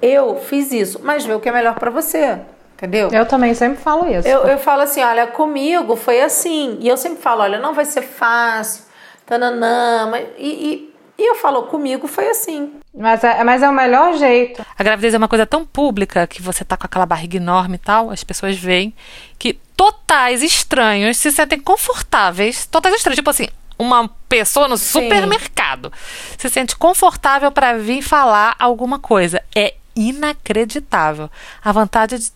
[0.00, 2.38] Eu fiz isso, mas vê o que é melhor para você.
[2.74, 3.08] Entendeu?
[3.10, 4.28] Eu também sempre falo isso.
[4.28, 6.78] Eu, eu falo assim, olha, comigo foi assim.
[6.80, 8.84] E eu sempre falo, olha, não vai ser fácil,
[9.26, 10.08] tananã.
[10.10, 12.72] Mas, e, e, e eu falo, comigo foi assim.
[12.94, 14.64] Mas é, mas é o melhor jeito.
[14.78, 17.78] A gravidez é uma coisa tão pública que você tá com aquela barriga enorme e
[17.78, 18.94] tal, as pessoas veem
[19.38, 22.66] que totais estranhos se sentem confortáveis.
[22.66, 25.02] Totais estranhos, tipo assim, uma pessoa no Sim.
[25.02, 25.92] supermercado
[26.38, 29.42] se sente confortável para vir falar alguma coisa.
[29.54, 31.30] É inacreditável.
[31.64, 32.30] A vontade de.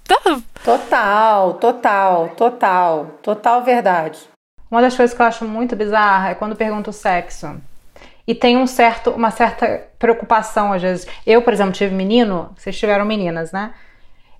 [0.64, 4.18] Total, total, total, total verdade.
[4.70, 7.61] Uma das coisas que eu acho muito bizarra é quando pergunto o sexo.
[8.26, 11.06] E tem um certo, uma certa preocupação, às vezes.
[11.26, 13.72] Eu, por exemplo, tive menino, vocês tiveram meninas, né?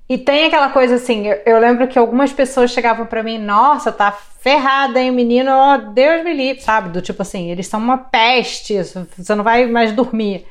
[0.08, 3.92] E tem aquela coisa assim, eu, eu lembro que algumas pessoas chegavam para mim, nossa,
[3.92, 6.88] tá ferrada, hein, o menino, oh, Deus me livre, sabe?
[6.88, 10.46] Do tipo assim, eles são uma peste, você não vai mais dormir.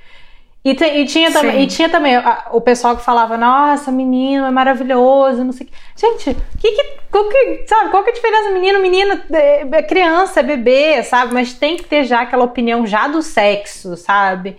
[0.64, 4.46] E, te, e, tinha também, e tinha também a, o pessoal que falava, nossa, menino
[4.46, 5.76] é maravilhoso, não sei o que.
[5.96, 8.50] Gente, que, que, qual que, sabe, qual que é a diferença?
[8.52, 11.34] Menino, menina, é, é criança, é bebê, sabe?
[11.34, 14.58] Mas tem que ter já aquela opinião já do sexo, sabe?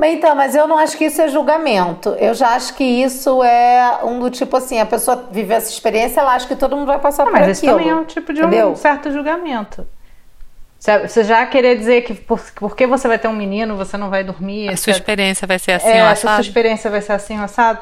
[0.00, 2.10] Então, mas eu não acho que isso é julgamento.
[2.10, 6.20] Eu já acho que isso é um do tipo assim, a pessoa vive essa experiência,
[6.20, 7.72] ela acha que todo mundo vai passar não, por mas aquilo.
[7.72, 9.84] Mas isso também é um tipo de um certo julgamento.
[10.78, 14.22] Você já querer dizer que por, porque você vai ter um menino, você não vai
[14.22, 14.68] dormir.
[14.68, 17.80] A sua experiência vai ser assim, é, A sua experiência vai ser assim, assado.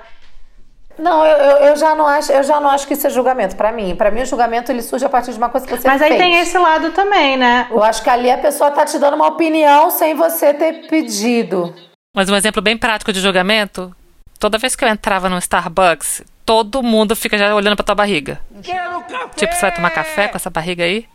[0.98, 3.70] Não, eu, eu, já não acho, eu já não acho que isso é julgamento para
[3.70, 3.94] mim.
[3.94, 6.08] Para mim o julgamento ele surge a partir de uma coisa que você Mas aí
[6.08, 6.20] fez.
[6.20, 7.66] tem esse lado também, né?
[7.70, 11.74] Eu acho que ali a pessoa tá te dando uma opinião sem você ter pedido.
[12.14, 13.94] Mas um exemplo bem prático de julgamento,
[14.40, 18.40] toda vez que eu entrava no Starbucks, todo mundo fica já olhando para tua barriga.
[18.62, 19.28] Quero café!
[19.36, 21.06] Tipo, você vai tomar café com essa barriga aí?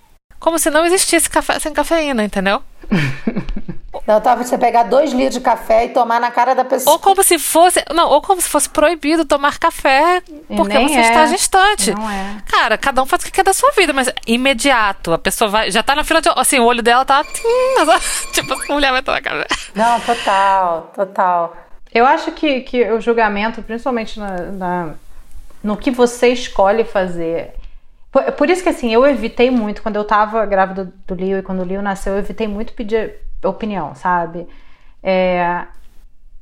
[0.42, 2.62] Como se não existisse café sem cafeína, entendeu?
[4.08, 6.94] Não, tá, você pegar dois litros de café e tomar na cara da pessoa.
[6.94, 7.84] Ou como se fosse.
[7.94, 11.02] Não, ou como se fosse proibido tomar café porque você é.
[11.02, 11.94] está gestante.
[11.94, 12.38] Não é.
[12.48, 15.14] Cara, cada um faz o que quer da sua vida, mas imediato.
[15.14, 15.70] A pessoa vai.
[15.70, 16.30] Já tá na fila de.
[16.36, 17.24] Assim, o olho dela tá.
[18.34, 19.46] tipo, a mulher vai tomar café.
[19.76, 21.56] Não, total, total.
[21.94, 24.90] Eu acho que, que o julgamento, principalmente na, na
[25.64, 27.54] no que você escolhe fazer,
[28.12, 31.44] por, por, isso que assim, eu evitei muito, quando eu tava grávida do Leo e
[31.44, 34.48] quando o Leo nasceu, eu evitei muito pedir opinião, sabe?
[35.02, 35.66] É,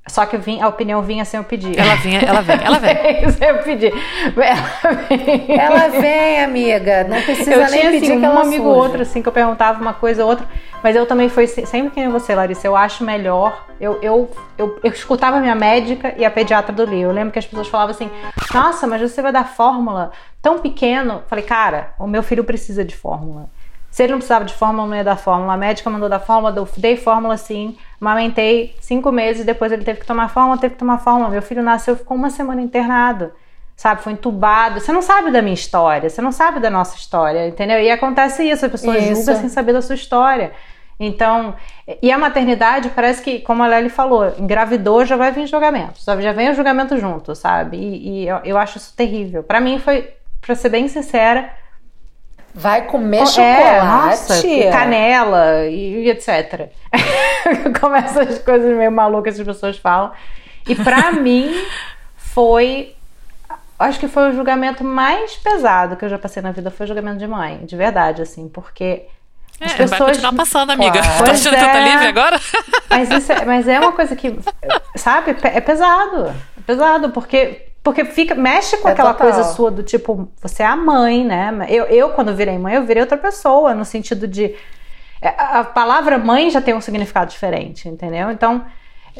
[0.10, 1.78] só que vim, a opinião vinha sem eu pedir.
[1.78, 3.30] Ela vinha, ela vem, ela vem.
[3.32, 3.94] sem eu pedir.
[4.36, 5.58] Ela vem.
[5.58, 7.04] Ela vem, amiga.
[7.04, 9.34] Não precisa eu nem tinha, pedir assim, que um amigo ou outro, assim, que eu
[9.34, 10.46] perguntava uma coisa ou outra.
[10.84, 12.68] Mas eu também fui sempre que nem você, Larissa.
[12.68, 13.66] Eu acho melhor.
[13.80, 17.10] Eu, eu, eu, eu escutava a minha médica e a pediatra do Leo.
[17.10, 18.10] Eu lembro que as pessoas falavam assim:
[18.54, 21.24] Nossa, mas você vai dar fórmula tão pequeno.
[21.28, 23.50] Falei, cara, o meu filho precisa de fórmula.
[24.00, 25.52] Se ele não precisava de fórmula, não ia dar fórmula.
[25.52, 27.76] A médica mandou dar fórmula, eu dei fórmula sim.
[28.00, 31.30] Amamentei cinco meses, depois ele teve que tomar fórmula, teve que tomar fórmula.
[31.30, 33.34] Meu filho nasceu, ficou uma semana internado,
[33.76, 34.02] sabe?
[34.02, 34.80] Foi entubado.
[34.80, 37.78] Você não sabe da minha história, você não sabe da nossa história, entendeu?
[37.78, 39.16] E acontece isso, a pessoa isso.
[39.16, 40.54] julga sem saber da sua história.
[40.98, 41.54] Então,
[42.02, 46.32] e a maternidade parece que, como a Lely falou, engravidou já vai vir julgamento, já
[46.32, 47.76] vem o julgamento junto, sabe?
[47.76, 49.44] E, e eu, eu acho isso terrível.
[49.44, 50.10] Para mim foi,
[50.40, 51.52] para ser bem sincera,
[52.60, 53.86] Vai comer é, chocolate?
[53.86, 56.70] Nossa, canela e, e etc.
[57.80, 60.12] Começa as coisas meio malucas que as pessoas falam.
[60.68, 61.50] E para mim
[62.18, 62.94] foi
[63.80, 66.88] acho que foi o julgamento mais pesado que eu já passei na vida foi o
[66.88, 69.06] julgamento de mãe, de verdade, assim, porque
[69.62, 69.90] é, as pessoas...
[69.92, 71.00] vai continuar passando, amiga.
[71.02, 71.24] Claro.
[71.24, 71.60] Tá achando é...
[71.60, 72.42] que tá livre agora?
[72.90, 74.38] Mas, isso é, mas é uma coisa que,
[74.98, 76.28] sabe, é pesado.
[76.28, 79.32] É pesado, porque porque fica, mexe com é aquela total.
[79.32, 81.66] coisa sua do tipo, você é a mãe, né?
[81.70, 84.56] Eu, eu, quando virei mãe, eu virei outra pessoa, no sentido de.
[85.22, 88.32] É, a palavra mãe já tem um significado diferente, entendeu?
[88.32, 88.66] Então,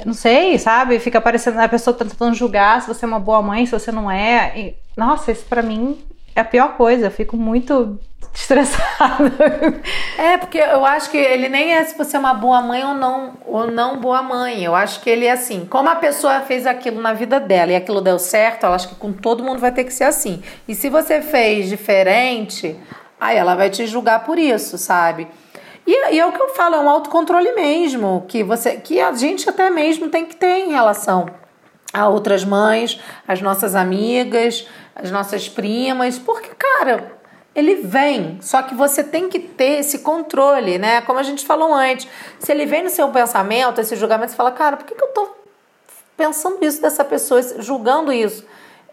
[0.06, 1.00] não sei, sabe?
[1.00, 3.92] Fica parecendo a pessoa tá tentando julgar se você é uma boa mãe, se você
[3.92, 4.54] não é.
[4.58, 5.98] E, nossa, isso para mim
[6.36, 7.08] é a pior coisa.
[7.08, 8.00] Eu fico muito
[8.34, 9.32] estressada.
[10.18, 12.94] É, porque eu acho que ele nem é se você é uma boa mãe ou
[12.94, 14.62] não, ou não boa mãe.
[14.62, 17.76] Eu acho que ele é assim, como a pessoa fez aquilo na vida dela e
[17.78, 20.44] aquilo deu certo, eu acho que com todo mundo vai ter que ser assim.
[20.68, 22.78] E se você fez diferente,
[23.20, 25.26] aí ela vai te julgar por isso, sabe?
[25.88, 29.14] E, e é o que eu falo, é um autocontrole mesmo, que você que a
[29.14, 31.28] gente até mesmo tem que ter em relação
[31.94, 37.19] a outras mães, as nossas amigas, as nossas primas, porque, cara,
[37.56, 41.02] ele vem, só que você tem que ter esse controle, né?
[41.02, 42.08] Como a gente falou antes.
[42.38, 45.10] Se ele vem no seu pensamento, esse julgamento, você fala, cara, por que, que eu
[45.10, 45.30] tô
[46.16, 48.46] pensando isso dessa pessoa, julgando isso?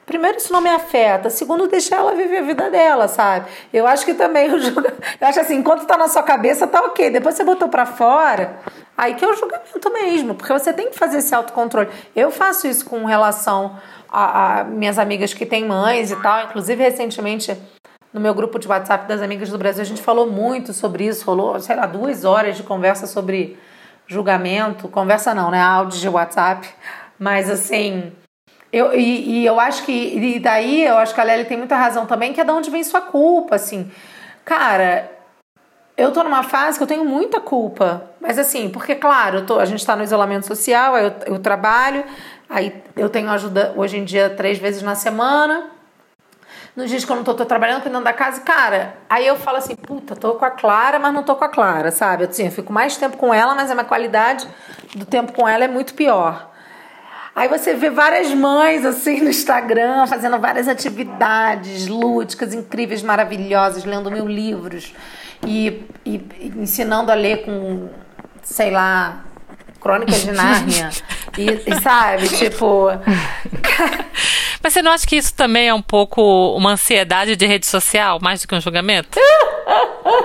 [0.07, 1.29] Primeiro, isso não me afeta.
[1.29, 3.47] Segundo, deixar ela viver a vida dela, sabe?
[3.73, 5.03] Eu acho que também o julgamento.
[5.21, 7.11] Eu acho assim, enquanto tá na sua cabeça, tá ok.
[7.11, 8.61] Depois você botou para fora,
[8.97, 11.89] aí que é o julgamento mesmo, porque você tem que fazer esse autocontrole.
[12.15, 13.77] Eu faço isso com relação
[14.09, 16.45] a, a minhas amigas que têm mães e tal.
[16.45, 17.57] Inclusive, recentemente
[18.17, 21.27] no meu grupo de WhatsApp das Amigas do Brasil, a gente falou muito sobre isso,
[21.27, 23.59] rolou, sei lá, duas horas de conversa sobre
[24.07, 24.89] julgamento.
[24.89, 25.61] Conversa não, né?
[25.61, 26.67] Áudio de WhatsApp.
[27.19, 28.11] Mas assim.
[28.73, 29.93] Eu, e, e eu acho que.
[29.93, 32.71] E daí eu acho que a Lely tem muita razão também, que é de onde
[32.71, 33.91] vem sua culpa, assim.
[34.47, 35.13] Cara,
[35.95, 38.13] eu tô numa fase que eu tenho muita culpa.
[38.19, 42.03] Mas assim, porque, claro, tô, a gente tá no isolamento social, eu, eu trabalho,
[42.49, 45.76] aí eu tenho ajuda hoje em dia três vezes na semana
[46.77, 49.57] nos dias que eu não tô, tô trabalhando, cuidando da casa, cara, aí eu falo
[49.57, 52.25] assim, puta, tô com a Clara, mas não tô com a Clara, sabe?
[52.25, 54.47] Assim, eu fico mais tempo com ela, mas a minha qualidade
[54.95, 56.51] do tempo com ela é muito pior.
[57.35, 64.11] Aí você vê várias mães assim no Instagram fazendo várias atividades lúdicas, incríveis, maravilhosas, lendo
[64.11, 64.95] mil livros
[65.47, 67.89] e, e, e ensinando a ler com,
[68.43, 69.25] sei lá,
[69.81, 70.91] Crônicas de Nárnia.
[71.37, 72.89] e, e, sabe, tipo.
[74.67, 76.21] Mas você não acha que isso também é um pouco
[76.57, 79.17] uma ansiedade de rede social, mais do que um julgamento?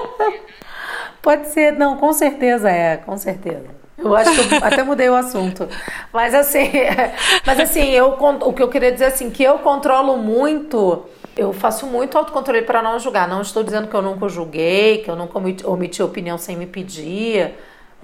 [1.21, 3.67] Pode ser, não, com certeza é, com certeza.
[3.99, 5.69] Eu acho que eu até mudei o assunto.
[6.11, 6.71] Mas assim,
[7.45, 11.05] mas assim, eu, o que eu queria dizer assim, que eu controlo muito,
[11.37, 13.27] eu faço muito autocontrole para não julgar.
[13.27, 17.53] Não estou dizendo que eu nunca julguei, que eu nunca omiti opinião sem me pedir.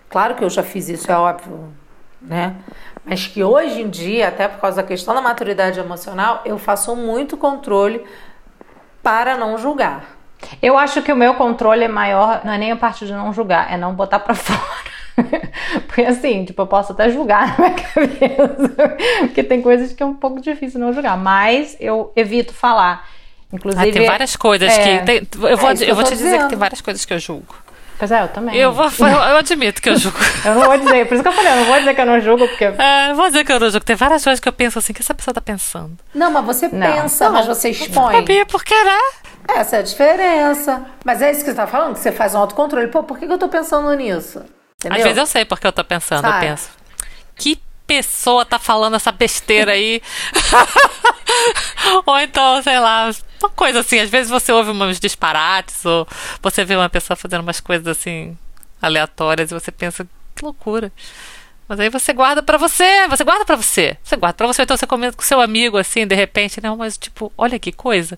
[0.08, 1.74] Claro que eu já fiz isso, é óbvio,
[2.22, 2.56] né?
[3.08, 6.96] Mas que hoje em dia, até por causa da questão da maturidade emocional, eu faço
[6.96, 8.04] muito controle
[9.02, 10.18] para não julgar.
[10.62, 13.32] Eu acho que o meu controle é maior, não é nem a parte de não
[13.32, 14.98] julgar, é não botar para fora.
[15.88, 20.06] Porque assim, tipo, eu posso até julgar na minha cabeça, porque tem coisas que é
[20.06, 23.08] um pouco difícil não julgar, mas eu evito falar.
[23.52, 25.06] Inclusive, ah, tem várias coisas é, que.
[25.06, 27.56] Tem, eu vou, é eu vou te dizer que tem várias coisas que eu julgo.
[27.98, 28.56] Pois é, eu também.
[28.56, 30.18] Eu, vou, eu admito que eu julgo.
[30.46, 32.06] eu não vou dizer, por isso que eu falei, eu não vou dizer que eu
[32.06, 32.66] não julgo, porque.
[32.66, 33.86] É, vou dizer que eu não julgo.
[33.86, 35.98] Tem várias coisas que eu penso assim, o que essa pessoa tá pensando?
[36.14, 36.92] Não, mas você não.
[36.92, 38.16] pensa, não, mas você expõe.
[38.16, 39.00] Sabia porque né?
[39.48, 40.86] Essa é a diferença.
[41.04, 42.88] Mas é isso que você tá falando, que você faz um autocontrole.
[42.88, 44.44] Pô, por que, que eu tô pensando nisso?
[44.80, 44.98] Entendeu?
[44.98, 46.46] Às vezes eu sei porque eu tô pensando, Sabe?
[46.46, 46.70] eu penso.
[47.36, 50.02] Que pessoa tá falando essa besteira aí?
[52.06, 53.10] ou então, sei lá,
[53.42, 54.00] uma coisa assim.
[54.00, 56.08] Às vezes você ouve uns disparates, ou
[56.42, 58.38] você vê uma pessoa fazendo umas coisas assim
[58.82, 60.92] aleatórias e você pensa, que loucura.
[61.68, 63.98] Mas aí você guarda para você, você guarda para você.
[64.04, 66.98] Você guarda para você, então você comenta com seu amigo assim, de repente, não, mas
[66.98, 68.18] tipo, olha que coisa.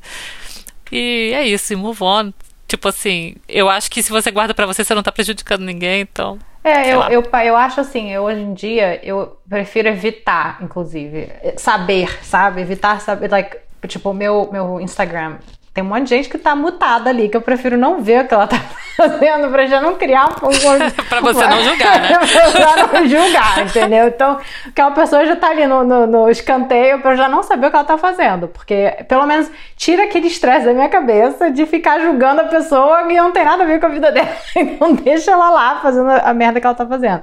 [0.91, 2.33] E é isso, e move on.
[2.67, 6.01] Tipo assim, eu acho que se você guarda para você, você não tá prejudicando ninguém,
[6.01, 6.37] então.
[6.63, 12.23] É, eu, eu, eu acho assim, eu, hoje em dia, eu prefiro evitar, inclusive, saber,
[12.23, 12.61] sabe?
[12.61, 15.37] Evitar saber, like, tipo, meu, meu Instagram
[15.73, 18.27] tem um monte de gente que tá mutada ali, que eu prefiro não ver o
[18.27, 18.59] que ela tá
[18.97, 20.57] fazendo, pra já não criar um pouco.
[21.07, 22.09] pra você não julgar, né?
[22.51, 24.07] pra não julgar, entendeu?
[24.07, 27.67] Então, aquela pessoa já tá ali no, no, no, escanteio pra eu já não saber
[27.67, 28.47] o que ela tá fazendo.
[28.47, 33.15] Porque, pelo menos, tira aquele estresse da minha cabeça de ficar julgando a pessoa e
[33.15, 34.29] não tem nada a ver com a vida dela.
[34.55, 37.21] Então, deixa ela lá fazendo a merda que ela tá fazendo.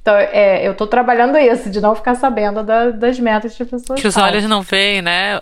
[0.00, 3.68] Então, é, eu tô trabalhando isso, de não ficar sabendo da, das metas que as
[3.68, 5.40] pessoas Que os olhos não veem, né?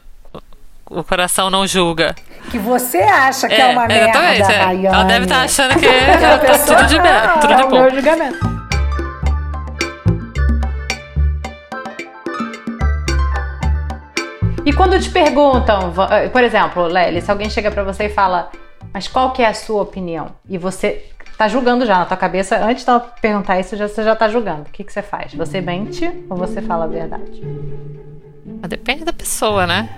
[0.90, 2.14] o coração não julga.
[2.50, 4.84] Que você acha que é, é uma merda, é.
[4.84, 7.76] Ela deve estar tá achando que é tá tudo de, não, tudo de é bom.
[7.76, 8.38] o meu julgamento.
[14.66, 18.50] E quando te perguntam, eh, por exemplo, Lely, se alguém chega para você e fala,
[18.92, 20.32] mas qual que é a sua opinião?
[20.48, 21.04] E você
[21.38, 24.62] tá julgando já na tua cabeça, antes de ela perguntar isso, você já tá julgando.
[24.62, 25.32] O que, que você faz?
[25.34, 27.42] Você mente ou você fala a verdade?
[28.44, 29.88] Depende da pessoa, né?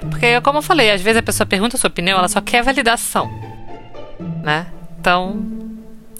[0.00, 2.62] Porque, como eu falei, às vezes a pessoa pergunta a sua opinião, ela só quer
[2.62, 3.28] validação.
[4.42, 4.66] Né?
[4.98, 5.42] Então,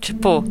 [0.00, 0.44] tipo,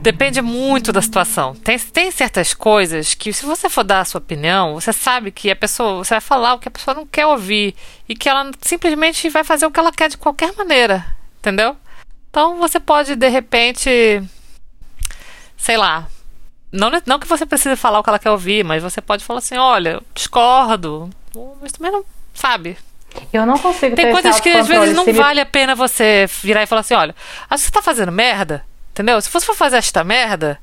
[0.00, 1.54] depende muito da situação.
[1.54, 5.50] Tem, tem certas coisas que, se você for dar a sua opinião, você sabe que
[5.50, 7.74] a pessoa, você vai falar o que a pessoa não quer ouvir
[8.08, 11.04] e que ela simplesmente vai fazer o que ela quer de qualquer maneira.
[11.38, 11.76] Entendeu?
[12.28, 14.22] Então, você pode, de repente,
[15.56, 16.06] sei lá,
[16.72, 19.38] não, não que você precise falar o que ela quer ouvir, mas você pode falar
[19.38, 21.10] assim: olha, discordo,
[21.60, 22.04] mas também não
[22.34, 22.76] sabe?
[23.32, 26.66] Eu não consigo Tem coisas que às vezes não vale a pena você virar e
[26.66, 27.14] falar assim: olha,
[27.48, 29.20] acho que você tá fazendo merda, entendeu?
[29.20, 30.58] Se você for fazer esta merda,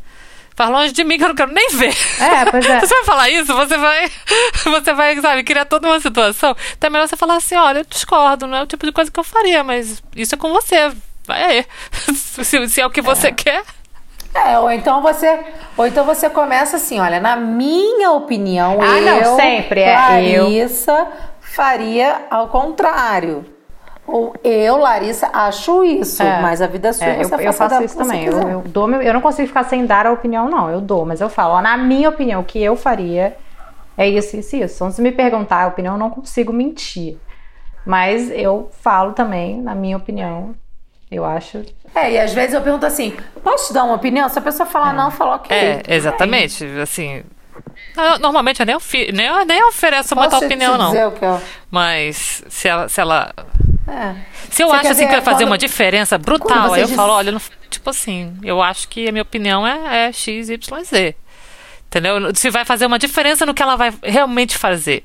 [0.57, 1.95] Faz longe de mim que eu não quero nem ver.
[2.19, 2.79] É, pois é.
[2.79, 4.11] Você vai falar isso, você vai,
[4.65, 6.57] você vai, sabe, criar toda uma situação.
[6.75, 9.11] Então é melhor você falar assim, olha, eu discordo, não é o tipo de coisa
[9.11, 10.91] que eu faria, mas isso é com você.
[11.27, 11.65] Vai aí.
[12.11, 13.31] se, se é o que você é.
[13.31, 13.63] quer.
[14.45, 15.39] É, ou então você,
[15.75, 20.91] ou então você começa assim, olha, na minha opinião, ah, eu, não, sempre é Larissa,
[20.91, 21.07] eu.
[21.39, 23.45] faria ao contrário.
[24.05, 26.41] Ou eu, Larissa, acho isso, é.
[26.41, 27.07] mas a vida é sua.
[27.07, 28.23] É, eu, eu faço isso também.
[28.25, 30.69] Eu, eu, dou meu, eu não consigo ficar sem dar a opinião, não.
[30.69, 33.35] Eu dou, mas eu falo, ó, na minha opinião, o que eu faria
[33.97, 34.75] é isso, isso, isso.
[34.75, 37.17] Então, se me perguntar a opinião, eu não consigo mentir.
[37.85, 40.55] Mas eu falo também, na minha opinião,
[41.09, 41.65] eu acho.
[41.95, 44.27] É, e às vezes eu pergunto assim: posso te dar uma opinião?
[44.29, 44.97] Se a pessoa falar é.
[44.97, 45.55] não, fala ok.
[45.55, 46.65] É, exatamente.
[46.81, 47.23] Assim,
[48.19, 48.77] Normalmente eu nem,
[49.13, 50.93] nem, nem ofereço Posso uma tal opinião, não.
[50.95, 51.13] Eu...
[51.69, 52.87] Mas se ela.
[52.87, 53.33] Se, ela...
[53.87, 54.15] É.
[54.49, 55.47] se eu Você acho assim que vai fazer quando...
[55.47, 56.95] uma diferença brutal, aí eu diz...
[56.95, 60.83] falo, olha, não, tipo assim, eu acho que a minha opinião é, é X, Y,
[60.83, 61.15] Z.
[61.87, 62.35] Entendeu?
[62.35, 65.03] Se vai fazer uma diferença no que ela vai realmente fazer.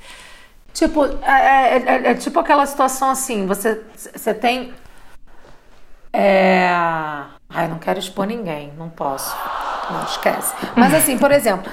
[0.74, 4.72] Tipo, é, é, é, é tipo aquela situação assim, você, você tem.
[6.12, 6.68] É.
[7.48, 9.36] Ai, não quero expor ninguém, não posso.
[9.90, 10.54] Não, esquece.
[10.76, 11.70] Mas assim, por exemplo,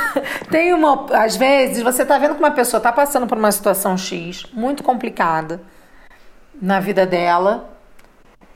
[0.50, 1.06] tem, uma.
[1.12, 4.82] Às vezes você tá vendo que uma pessoa tá passando por uma situação X muito
[4.82, 5.60] complicada
[6.60, 7.70] na vida dela.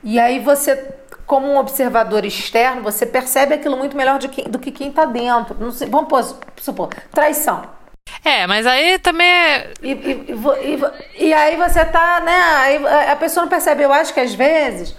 [0.03, 0.95] E aí você,
[1.27, 5.05] como um observador externo, você percebe aquilo muito melhor do que, do que quem tá
[5.05, 5.57] dentro.
[5.59, 7.63] Não sei, vamos supor, traição.
[8.25, 9.73] É, mas aí também é...
[9.83, 12.37] E, e, e, e, aí você tá, né?
[12.59, 13.83] Aí a pessoa não percebe.
[13.83, 14.97] Eu acho que às vezes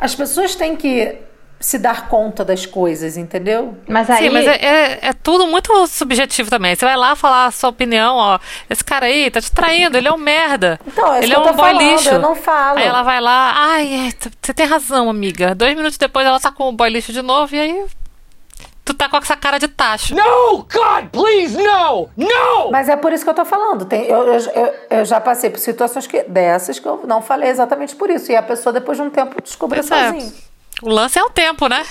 [0.00, 1.18] as pessoas têm que
[1.60, 3.76] se dar conta das coisas, entendeu?
[3.86, 4.24] Mas aí...
[4.24, 6.74] Sim, mas é, é, é, tudo muito subjetivo também.
[6.74, 8.38] Você vai lá falar a sua opinião, ó.
[8.68, 10.80] Esse cara aí tá te traindo, ele é um merda.
[10.86, 12.08] Então, é ele é um boy falando, lixo.
[12.08, 12.78] Eu não falo.
[12.78, 15.54] Aí ela vai lá, ai, é, você tem razão, amiga.
[15.54, 17.84] Dois minutos depois ela tá com o boy lixo de novo e aí
[18.84, 20.14] tu tá com essa cara de tacho.
[20.14, 22.08] No, God, please, no!
[22.16, 22.70] No!
[22.70, 23.84] Mas é por isso que eu tô falando.
[23.84, 27.48] Tem, eu, eu, eu, eu, já passei por situações que, dessas que eu não falei
[27.48, 28.30] exatamente por isso.
[28.32, 29.82] E a pessoa, depois de um tempo, descobriu é.
[29.82, 30.24] sozinha.
[30.24, 30.84] É.
[30.84, 31.84] O lance é o tempo, né?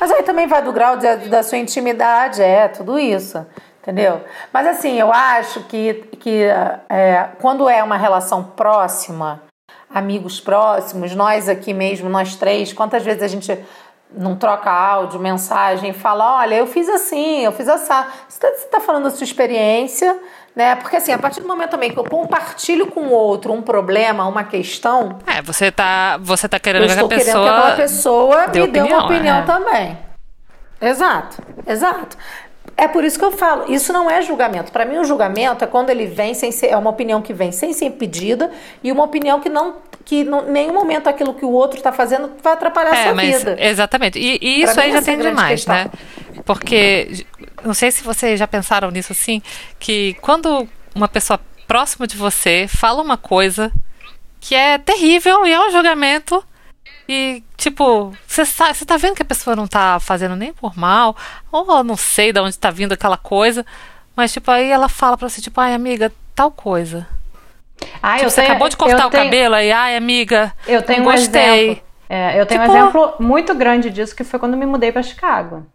[0.00, 3.44] Mas aí também vai do grau de, da sua intimidade, é, tudo isso.
[3.82, 4.20] Entendeu?
[4.52, 6.42] Mas assim, eu acho que, que
[6.90, 9.42] é, quando é uma relação próxima,
[9.88, 13.58] amigos próximos, nós aqui mesmo, nós três, quantas vezes a gente
[14.10, 17.92] não troca áudio, mensagem, fala, olha, eu fiz assim, eu fiz assim.
[18.28, 20.18] Você está tá falando da sua experiência,
[20.56, 20.76] né?
[20.76, 24.26] Porque assim, a partir do momento também que eu compartilho com o outro um problema,
[24.26, 25.18] uma questão.
[25.26, 27.08] É, você tá, você tá querendo que a pessoa.
[27.08, 29.42] Querendo que aquela pessoa me dê uma opinião é.
[29.42, 29.98] também.
[30.80, 32.16] Exato, exato.
[32.76, 34.70] É por isso que eu falo, isso não é julgamento.
[34.70, 37.50] Para mim, o julgamento é quando ele vem sem ser, é uma opinião que vem
[37.50, 38.52] sem ser pedida
[38.84, 39.74] e uma opinião que não
[40.08, 43.14] que em nenhum momento aquilo que o outro está fazendo vai atrapalhar é, a sua
[43.14, 43.56] mas, vida.
[43.60, 44.18] Exatamente.
[44.18, 45.74] E, e isso aí já tem demais, questão.
[45.74, 45.90] né?
[46.46, 47.26] Porque
[47.62, 49.42] não sei se vocês já pensaram nisso assim,
[49.78, 53.70] que quando uma pessoa próxima de você fala uma coisa
[54.40, 56.42] que é terrível e é um julgamento
[57.06, 61.14] e, tipo, você tá, tá vendo que a pessoa não tá fazendo nem por mal,
[61.52, 63.64] ou não sei de onde tá vindo aquela coisa,
[64.16, 67.06] mas, tipo, aí ela fala pra você, tipo, ai, amiga, tal coisa.
[68.02, 71.02] Ah, tipo, você tenho, acabou de cortar o tenho, cabelo aí, ai, amiga, eu tenho
[71.02, 71.42] não gostei.
[71.42, 74.66] Um exemplo, é, eu tenho tipo, um exemplo muito grande disso, que foi quando me
[74.66, 75.66] mudei para Chicago.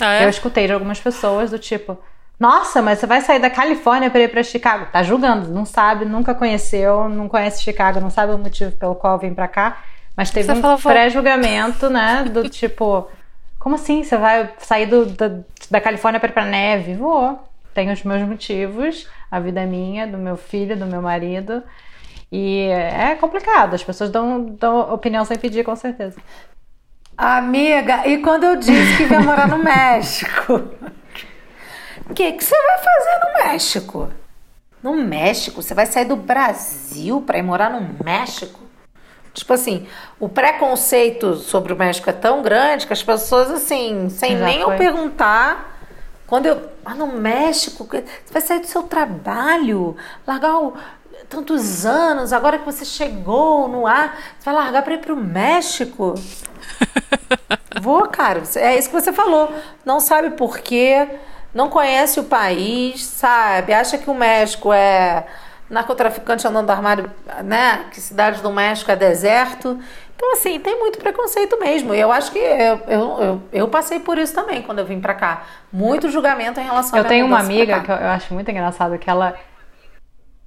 [0.00, 0.24] Ah, é?
[0.24, 1.98] Eu escutei de algumas pessoas do tipo,
[2.38, 4.86] nossa, mas você vai sair da Califórnia para ir para Chicago?
[4.92, 9.18] Tá julgando, não sabe, nunca conheceu, não conhece Chicago, não sabe o motivo pelo qual
[9.18, 9.78] vim para cá.
[10.16, 12.24] Mas teve você um pré-julgamento, né?
[12.24, 13.08] Do tipo,
[13.58, 14.02] como assim?
[14.02, 15.30] Você vai sair do, da,
[15.70, 16.94] da Califórnia para ir pra neve?
[16.94, 17.38] Vou.
[17.72, 19.08] Tenho os meus motivos.
[19.34, 21.60] A vida é minha, do meu filho, do meu marido.
[22.30, 23.74] E é complicado.
[23.74, 26.20] As pessoas dão, dão opinião sem pedir, com certeza.
[27.18, 30.62] Amiga, e quando eu disse que ia morar no México?
[32.08, 34.10] O que, que você vai fazer no México?
[34.80, 35.60] No México?
[35.60, 38.60] Você vai sair do Brasil para ir morar no México?
[39.32, 39.84] Tipo assim,
[40.20, 44.62] o preconceito sobre o México é tão grande que as pessoas, assim, sem Já nem
[44.62, 44.74] foi.
[44.74, 45.73] eu perguntar,
[46.26, 46.70] quando eu.
[46.84, 49.96] Ah, no México, você vai sair do seu trabalho,
[50.26, 50.74] largar o,
[51.28, 56.14] tantos anos, agora que você chegou no ar, você vai largar para ir pro México?
[57.80, 58.42] Vou, cara.
[58.56, 59.52] É isso que você falou.
[59.84, 61.08] Não sabe por quê,
[61.52, 63.72] não conhece o país, sabe?
[63.72, 65.26] Acha que o México é
[65.68, 67.10] narcotraficante andando do armário,
[67.44, 67.86] né?
[67.90, 69.78] Que cidade do México é deserto.
[70.16, 71.94] Então, assim, tem muito preconceito mesmo.
[71.94, 75.00] E eu acho que eu, eu, eu, eu, passei por isso também quando eu vim
[75.00, 75.44] pra cá.
[75.72, 79.10] Muito julgamento em relação Eu tenho uma amiga que eu, eu acho muito engraçado que
[79.10, 79.34] ela.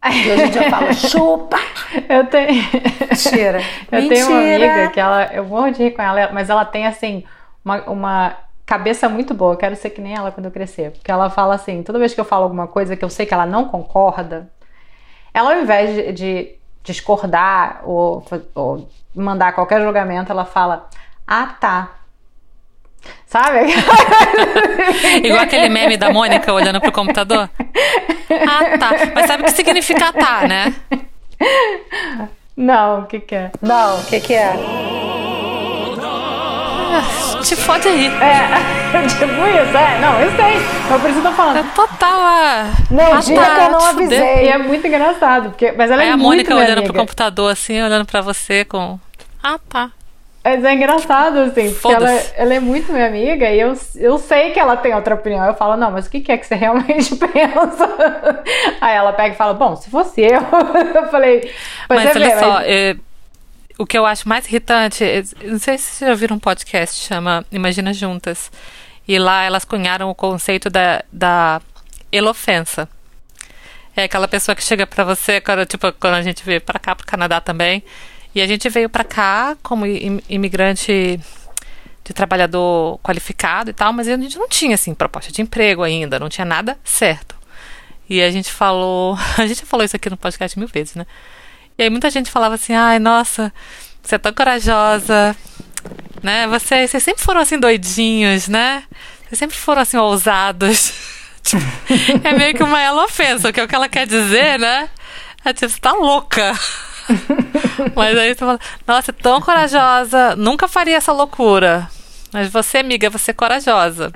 [0.05, 1.57] E hoje em dia eu falo, chupa!
[2.07, 2.63] Eu tenho.
[3.01, 3.59] Mentira.
[3.91, 4.15] eu Mentira.
[4.15, 5.25] tenho uma amiga que ela.
[5.33, 7.23] Eu morro de rir com ela, mas ela tem assim,
[7.63, 10.91] uma, uma cabeça muito boa, eu quero ser que nem ela quando eu crescer.
[10.91, 13.33] Porque ela fala assim, toda vez que eu falo alguma coisa que eu sei que
[13.33, 14.49] ela não concorda,
[15.33, 20.89] ela ao invés de, de discordar ou, ou mandar qualquer julgamento, ela fala:
[21.25, 21.89] Ah, tá.
[23.25, 23.67] Sabe?
[25.23, 27.49] Igual aquele meme da Mônica olhando pro computador.
[28.29, 28.91] Ah, tá.
[29.13, 30.73] Mas sabe o que significa tá, né?
[32.55, 33.51] Não, o que que é?
[33.61, 34.53] Não, o que que é?
[36.89, 38.07] Ah, te fode aí.
[38.07, 39.99] É, tipo isso, é.
[39.99, 40.55] Não, eu sei.
[40.89, 41.57] Mas por isso eu tô falando.
[41.57, 42.71] É total, ah.
[42.89, 44.45] Não, ah, dia tá, que eu não avisei.
[44.45, 46.93] E é muito engraçado, porque, mas ela é, é a Mônica olhando amiga.
[46.93, 48.99] pro computador, assim, olhando pra você com...
[49.47, 49.91] Ah, tá.
[50.43, 54.51] Mas é engraçado, assim, porque ela, ela, é muito minha amiga e eu, eu sei
[54.51, 55.45] que ela tem outra opinião.
[55.45, 58.43] Eu falo, não, mas o que, que é que você realmente pensa?
[58.81, 60.41] Aí ela pega e fala, bom, se fosse eu.
[60.95, 61.49] eu falei,
[61.87, 62.65] mas olha vê, só, mas...
[62.67, 62.97] É,
[63.77, 67.07] o que eu acho mais irritante, é, não sei se vocês já viram um podcast,
[67.07, 68.51] chama Imagina Juntas.
[69.07, 71.61] E lá elas cunharam o conceito da, da
[72.11, 72.89] elofensa.
[73.95, 76.93] É aquela pessoa que chega para você, quando, tipo, quando a gente veio para cá,
[76.93, 77.81] pro Canadá também,
[78.37, 79.83] e a gente veio para cá como
[80.29, 81.19] imigrante
[82.05, 86.19] de trabalhador qualificado e tal, mas a gente não tinha assim proposta de emprego ainda,
[86.19, 87.35] não tinha nada certo.
[88.07, 91.07] E a gente falou, a gente já falou isso aqui no podcast mil vezes, né?
[91.79, 93.51] E aí muita gente falava assim: "Ai, nossa,
[94.03, 95.35] você é tão corajosa,
[96.21, 96.45] né?
[96.45, 98.83] Vocês, vocês sempre foram assim doidinhos, né?
[99.27, 100.93] Vocês sempre foram assim ousados."
[102.23, 104.89] é meio que uma ela ofensa, que é o que ela quer dizer, né?
[105.43, 106.53] É tipo, você tá louca.
[107.95, 111.89] Mas aí você fala, nossa, tão corajosa, nunca faria essa loucura.
[112.31, 114.11] Mas você, amiga, você é corajosa.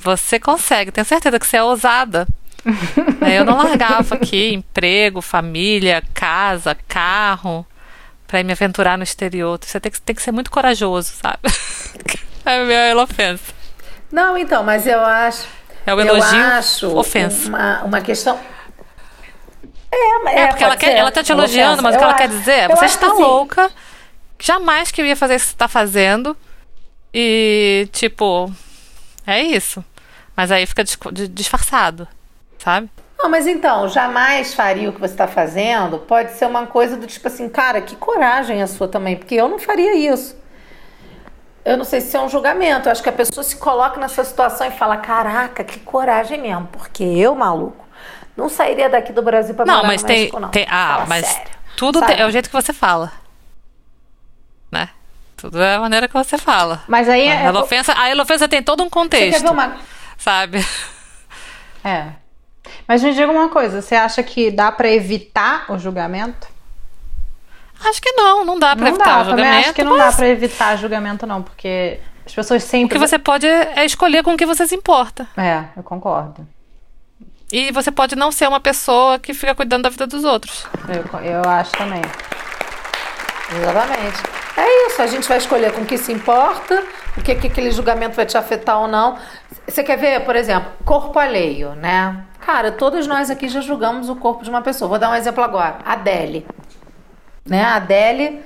[0.00, 2.26] Você consegue, tenho certeza que você é ousada.
[3.34, 7.66] eu não largava aqui emprego, família, casa, carro,
[8.26, 9.58] para me aventurar no exterior.
[9.60, 11.38] Você tem que, tem que ser muito corajoso, sabe?
[12.44, 13.54] É a minha ofensa.
[14.10, 15.46] Não, então, mas eu acho.
[15.86, 17.48] É o elogio, eu acho ofensa.
[17.48, 18.36] Uma, uma questão
[19.92, 22.28] é, é, porque ela, quer, ela tá te elogiando, mas o que ela acho, quer
[22.28, 23.70] dizer é: você está louca,
[24.40, 26.36] jamais que eu ia fazer isso que você tá fazendo.
[27.14, 28.50] E, tipo,
[29.26, 29.84] é isso.
[30.34, 32.08] Mas aí fica disfarçado,
[32.58, 32.88] sabe?
[33.18, 35.98] Não, mas então, jamais faria o que você está fazendo.
[35.98, 39.48] Pode ser uma coisa do tipo assim, cara, que coragem a sua também, porque eu
[39.48, 40.36] não faria isso.
[41.64, 42.88] Eu não sei se é um julgamento.
[42.88, 46.66] Eu acho que a pessoa se coloca nessa situação e fala: caraca, que coragem mesmo,
[46.72, 47.86] porque eu, maluco,
[48.36, 50.48] não sairia daqui do Brasil para morar mas no tem, México, não.
[50.48, 51.50] Tem, ah, Fala mas sério.
[51.76, 53.12] tudo tem, é o jeito que você fala.
[54.70, 54.88] Né?
[55.36, 56.82] Tudo é a maneira que você fala.
[56.88, 59.38] Mas aí a, é, ofensa, a ofensa tem todo um contexto.
[59.38, 59.76] Você quer ver uma...
[60.16, 60.66] Sabe?
[61.84, 62.12] É.
[62.86, 66.46] Mas me diga uma coisa, você acha que dá para evitar o julgamento?
[67.84, 69.48] Acho que não, não dá para evitar dá, o julgamento.
[69.48, 70.10] Também acho que não mas...
[70.10, 74.22] dá para evitar julgamento não, porque as pessoas sempre O que você pode é escolher
[74.22, 75.26] com o que você se importa.
[75.36, 76.46] É, eu concordo.
[77.52, 80.66] E você pode não ser uma pessoa que fica cuidando da vida dos outros.
[80.88, 82.00] Eu, eu acho também.
[83.54, 84.22] Exatamente.
[84.56, 86.82] É isso, a gente vai escolher com que se importa,
[87.14, 89.18] o que, que aquele julgamento vai te afetar ou não.
[89.68, 92.24] Você quer ver, por exemplo, corpo alheio, né?
[92.40, 94.88] Cara, todos nós aqui já julgamos o corpo de uma pessoa.
[94.88, 95.78] Vou dar um exemplo agora.
[95.84, 96.46] Adele.
[97.44, 97.62] Né?
[97.62, 98.42] Adele.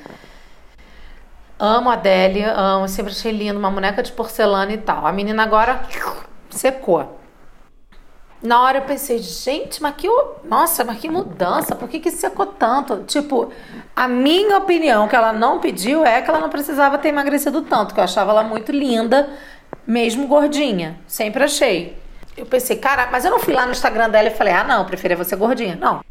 [1.59, 5.07] Amo a Adele, amo, sempre achei lindo, uma boneca de porcelana e tal.
[5.07, 5.81] A menina agora
[6.51, 7.19] secou.
[8.43, 10.09] Na hora eu pensei, gente, mas que.
[10.45, 13.05] Nossa, mas que mudança, por que, que secou tanto?
[13.05, 13.51] Tipo,
[13.95, 17.95] a minha opinião que ela não pediu é que ela não precisava ter emagrecido tanto,
[17.95, 19.28] que eu achava ela muito linda,
[19.87, 20.99] mesmo gordinha.
[21.07, 21.97] Sempre achei.
[22.37, 24.84] Eu pensei, cara, mas eu não fui lá no Instagram dela e falei, ah, não,
[24.84, 25.76] preferia você gordinha.
[25.76, 26.05] Não.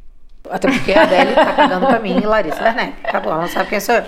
[0.49, 2.93] Até porque a Adele tá cagando pra mim e Larissa Werneck.
[3.03, 4.03] Acabou, ela não sabe quem sou eu.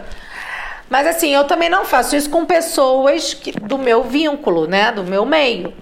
[0.89, 4.91] Mas assim, eu também não faço isso com pessoas que, do meu vínculo, né?
[4.91, 5.73] Do meu meio.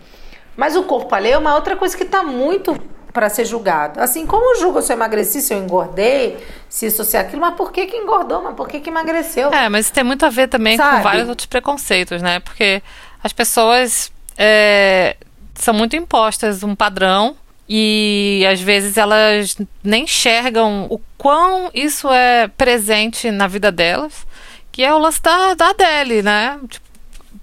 [0.56, 2.80] Mas o corpo alheio é uma outra coisa que está muito
[3.16, 4.02] para ser julgado.
[4.02, 6.38] Assim como julga se eu emagreci, se eu engordei,
[6.68, 9.54] se isso, se aquilo, mas por que que engordou, mas por que que emagreceu?
[9.54, 10.98] É, mas tem muito a ver também Sabe?
[10.98, 12.42] com vários outros preconceitos, né?
[12.42, 12.84] Porque
[13.24, 15.16] as pessoas é,
[15.54, 17.38] são muito impostas um padrão
[17.68, 24.28] e às vezes elas nem enxergam o quão isso é presente na vida delas,
[24.74, 26.60] que é o lance da, da Adele, né?
[26.68, 26.86] Tipo,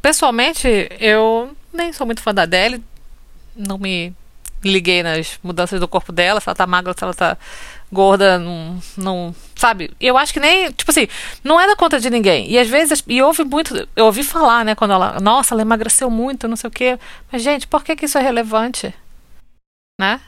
[0.03, 0.69] pessoalmente,
[1.01, 2.83] eu nem sou muito fã da Adele,
[3.57, 4.15] não me
[4.65, 7.37] liguei nas mudanças do corpo dela, se ela tá magra, se ela tá
[7.91, 9.35] gorda, não, não.
[9.55, 9.91] Sabe?
[10.01, 10.73] Eu acho que nem.
[10.73, 11.09] Tipo assim,
[11.45, 12.51] não é da conta de ninguém.
[12.51, 13.03] E às vezes.
[13.07, 13.89] E houve muito.
[13.95, 15.21] Eu ouvi falar, né, quando ela.
[15.21, 16.99] Nossa, ela emagreceu muito, não sei o quê.
[17.31, 18.95] Mas, gente, por que, que isso é relevante?
[20.01, 20.21] Né?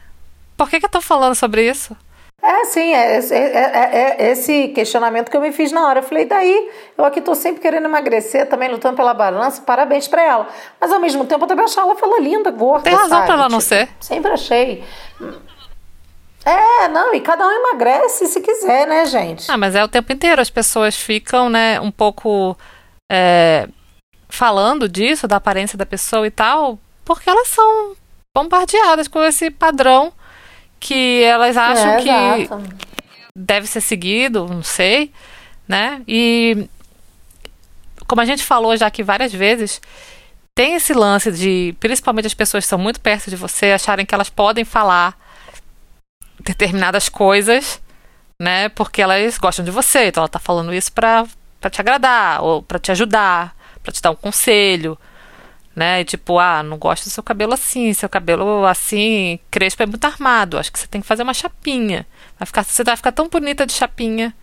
[0.56, 1.96] Por que, que eu tô falando sobre isso?
[2.44, 6.00] É, sim, é, é, é, é, esse questionamento que eu me fiz na hora.
[6.00, 10.22] Eu falei, daí, eu aqui tô sempre querendo emagrecer, também lutando pela balança, parabéns pra
[10.22, 10.48] ela.
[10.78, 12.84] Mas ao mesmo tempo eu também achava ela falou linda, gorda.
[12.84, 13.88] Tem razão pra ela não tipo, ser.
[13.98, 14.84] Sempre achei.
[16.44, 19.50] É, não, e cada um emagrece se quiser, né, gente?
[19.50, 20.42] Ah, mas é o tempo inteiro.
[20.42, 22.54] As pessoas ficam, né, um pouco
[23.10, 23.66] é,
[24.28, 27.96] falando disso, da aparência da pessoa e tal, porque elas são
[28.36, 30.12] bombardeadas com esse padrão
[30.80, 32.62] que elas acham é, que exato.
[33.34, 35.12] deve ser seguido, não sei,
[35.66, 36.02] né?
[36.06, 36.68] E
[38.06, 39.80] como a gente falou já aqui várias vezes,
[40.54, 44.14] tem esse lance de, principalmente as pessoas que são muito perto de você, acharem que
[44.14, 45.18] elas podem falar
[46.40, 47.80] determinadas coisas,
[48.40, 48.68] né?
[48.68, 51.26] Porque elas gostam de você, então ela tá falando isso pra
[51.70, 54.98] te agradar, ou pra te ajudar, pra te dar um conselho,
[55.74, 56.00] né?
[56.00, 60.04] E tipo, ah, não gosto do seu cabelo assim, seu cabelo assim, crespo é muito
[60.04, 62.06] armado, acho que você tem que fazer uma chapinha.
[62.38, 64.34] Vai ficar, você vai ficar tão bonita de chapinha.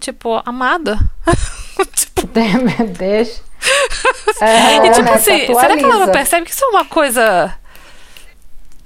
[0.00, 0.98] Tipo, amada.
[1.94, 2.28] tipo,
[2.98, 3.42] deixa.
[4.40, 7.58] É, e tipo assim, será que ela não percebe que isso é uma coisa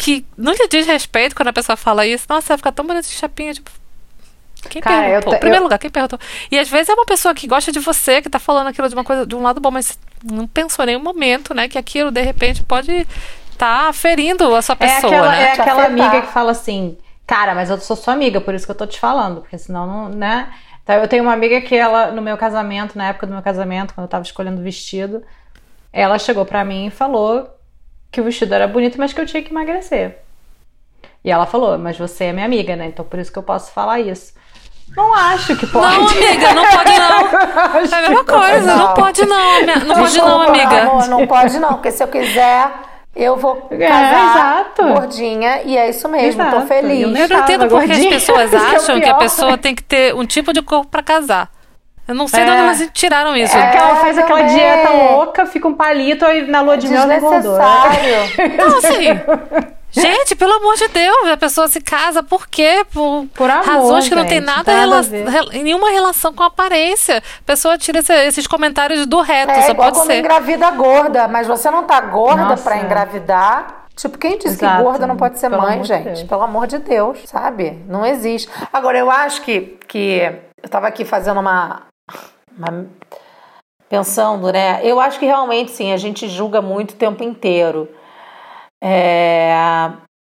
[0.02, 2.26] que não lhe diz respeito quando a pessoa fala isso.
[2.28, 3.70] Nossa, vai ficar tão bonito de chapinha, tipo.
[4.68, 5.34] Quem Cara, perguntou?
[5.34, 5.64] Em primeiro eu...
[5.64, 6.18] lugar, quem perguntou?
[6.50, 8.94] E às vezes é uma pessoa que gosta de você, que tá falando aquilo de
[8.94, 12.10] uma coisa, de um lado bom, mas não pensou em nenhum momento, né, que aquilo
[12.10, 13.06] de repente pode
[13.50, 15.12] estar tá ferindo a sua pessoa.
[15.12, 15.42] É aquela, né?
[15.42, 16.96] é aquela amiga que fala assim,
[17.26, 19.86] cara, mas eu sou sua amiga, por isso que eu tô te falando, porque senão
[19.86, 20.52] não, né?
[20.82, 23.94] Então, eu tenho uma amiga que ela, no meu casamento, na época do meu casamento,
[23.94, 25.22] quando eu tava escolhendo o vestido,
[25.92, 27.48] ela chegou para mim e falou
[28.10, 30.18] que o vestido era bonito, mas que eu tinha que emagrecer.
[31.24, 32.86] E ela falou, mas você é minha amiga, né?
[32.86, 34.34] Então por isso que eu posso falar isso.
[34.96, 35.96] Não acho que pode.
[35.96, 37.22] Não, amiga, não pode não.
[37.92, 39.60] É a mesma coisa, não, não pode não.
[39.62, 40.82] Não Desculpa, pode não, amiga.
[40.82, 42.70] Amor, não pode não, porque se eu quiser,
[43.14, 46.60] eu vou é, casar é, gordinha e é isso mesmo, exato.
[46.60, 47.02] tô feliz.
[47.02, 50.26] Eu, eu não entendo porque as pessoas acham que a pessoa tem que ter um
[50.26, 51.48] tipo de corpo para casar.
[52.06, 52.44] Eu não sei é.
[52.44, 52.64] de onde é.
[52.64, 53.56] elas tiraram isso.
[53.56, 54.54] É que ela faz aquela também.
[54.54, 57.58] dieta louca, fica um palito e na lua de mel não engordou.
[57.58, 59.72] Não, assim...
[59.92, 62.84] Gente, pelo amor de Deus, a pessoa se casa por quê?
[62.92, 65.02] Por, por amor, razões que não tem nada, rela
[65.52, 67.18] nenhuma relação com a aparência.
[67.18, 70.18] A pessoa tira esse, esses comentários do reto, é, só igual pode ser.
[70.18, 73.82] engravida gorda, mas você não tá gorda para engravidar.
[73.94, 74.78] Tipo, quem disse Exato.
[74.78, 76.22] que gorda não pode ser pelo mãe, gente?
[76.22, 77.84] De pelo amor de Deus, sabe?
[77.86, 78.48] Não existe.
[78.72, 80.32] Agora, eu acho que, que
[80.62, 81.82] eu tava aqui fazendo uma,
[82.56, 82.86] uma
[83.90, 84.80] pensando, né?
[84.82, 87.86] Eu acho que realmente sim, a gente julga muito o tempo inteiro.
[88.82, 89.54] É,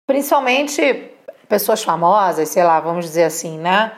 [0.05, 1.13] principalmente
[1.49, 3.93] pessoas famosas, sei lá, vamos dizer assim, né?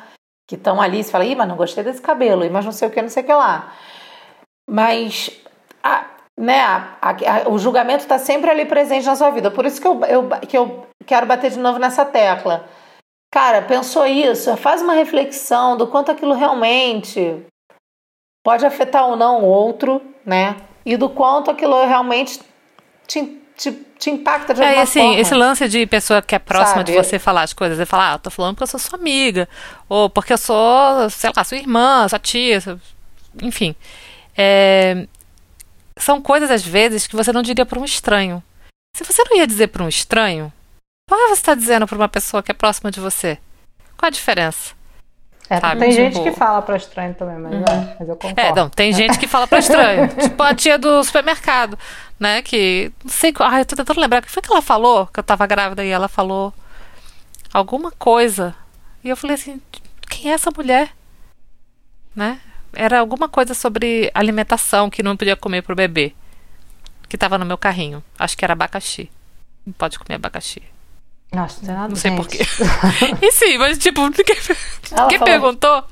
[0.47, 2.91] Que estão ali e falam, ih, mas não gostei desse cabelo, mas não sei o
[2.91, 3.73] que, não sei o que lá.
[4.69, 5.31] Mas
[5.83, 6.05] a,
[6.39, 9.51] né, a, a, o julgamento está sempre ali presente na sua vida.
[9.51, 12.69] Por isso que eu, eu, que eu quero bater de novo nessa tecla.
[13.33, 14.57] Cara, pensou isso?
[14.57, 17.47] Faz uma reflexão do quanto aquilo realmente
[18.45, 20.57] pode afetar ou não o outro, né?
[20.85, 22.41] E do quanto aquilo realmente
[23.07, 25.21] te te, te impacta de é, alguma é, assim, forma.
[25.21, 26.93] Esse lance de pessoa que é próxima Sabe?
[26.93, 28.99] de você falar as coisas, e falar, ah, eu tô falando porque eu sou sua
[28.99, 29.47] amiga,
[29.87, 32.59] ou porque eu sou, sei lá, sua irmã, sua tia,
[33.43, 33.77] enfim.
[34.37, 35.07] É,
[35.95, 38.43] são coisas, às vezes, que você não diria para um estranho.
[38.97, 40.51] Se você não ia dizer para um estranho,
[41.07, 43.37] por que você está dizendo para uma pessoa que é próxima de você?
[43.99, 44.75] Qual a diferença?
[45.51, 45.81] É, sabe?
[45.81, 46.03] Tem tipo...
[46.03, 47.65] gente que fala para estranho também, mas, uhum.
[47.65, 48.41] é, mas eu concordo.
[48.41, 50.09] É, não, tem gente que fala para estranho.
[50.17, 51.77] tipo a tia do supermercado
[52.21, 52.43] né?
[52.43, 55.19] Que não sei, ai, eu tô tentando lembrar o que foi que ela falou, que
[55.19, 56.53] eu tava grávida e ela falou
[57.51, 58.55] alguma coisa.
[59.03, 59.61] E eu falei assim,
[60.09, 60.95] quem é essa mulher?
[62.15, 62.39] Né?
[62.75, 66.13] Era alguma coisa sobre alimentação que não podia comer pro bebê.
[67.09, 68.05] Que tava no meu carrinho.
[68.19, 69.11] Acho que era abacaxi.
[69.67, 70.63] Não pode comer abacaxi.
[71.33, 72.39] Nossa, não tem nada Não sei porquê.
[73.23, 74.37] e sim, mas tipo, quem,
[75.09, 75.85] quem perguntou?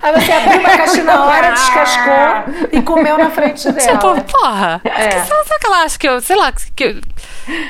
[0.00, 3.98] Aí você abriu uma caixa na hora, descascou e comeu na frente dela.
[3.98, 4.80] Tipo, porra.
[4.84, 5.24] É.
[5.24, 7.00] Será que ela acha que eu, sei lá, que,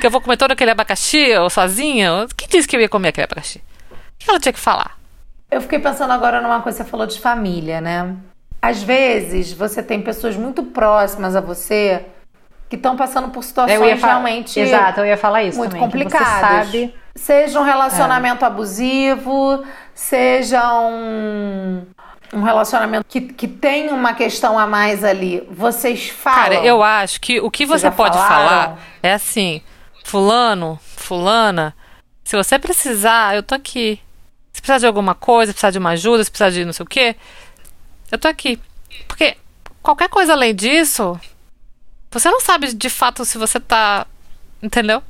[0.01, 2.27] que eu vou comer todo aquele abacaxi ou sozinha?
[2.37, 3.59] Quem disse que eu ia comer aquele abacaxi?
[3.91, 4.99] O que ela tinha que falar?
[5.51, 8.17] Eu fiquei pensando agora numa coisa, você falou de família, né?
[8.61, 12.05] Às vezes você tem pessoas muito próximas a você
[12.69, 14.59] que estão passando por situações realmente.
[14.59, 15.87] Exato, eu ia falar isso muito também.
[15.87, 16.27] complicadas.
[16.27, 16.95] Você sabe.
[17.17, 18.47] Seja um relacionamento é.
[18.47, 19.65] abusivo,
[19.95, 21.87] seja um
[22.33, 26.41] um relacionamento que, que tem uma questão a mais ali, vocês falam?
[26.41, 28.39] Cara, eu acho que o que você pode falaram?
[28.39, 29.63] falar é assim:
[30.05, 31.75] Fulano, Fulana,
[32.25, 34.01] se você precisar, eu tô aqui.
[34.53, 36.85] Se precisar de alguma coisa, se precisar de uma ajuda, se precisar de não sei
[36.85, 37.17] o quê,
[38.11, 38.61] eu tô aqui.
[39.07, 39.37] Porque
[39.83, 41.19] qualquer coisa além disso,
[42.11, 44.07] você não sabe de fato se você tá.
[44.63, 45.03] Entendeu?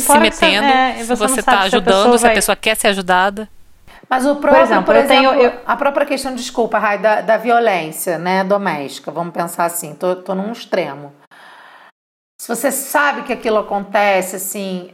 [0.00, 3.48] Se metendo, é, você, você tá ajudando, se a, pessoa quer ser ajudada.
[4.08, 5.60] Mas o próprio, por exemplo, por exemplo eu tenho, eu...
[5.66, 10.34] a própria questão, desculpa, Rai, da, da violência né, doméstica, vamos pensar assim, tô, tô
[10.34, 11.12] num extremo.
[12.40, 14.90] Se você sabe que aquilo acontece, assim.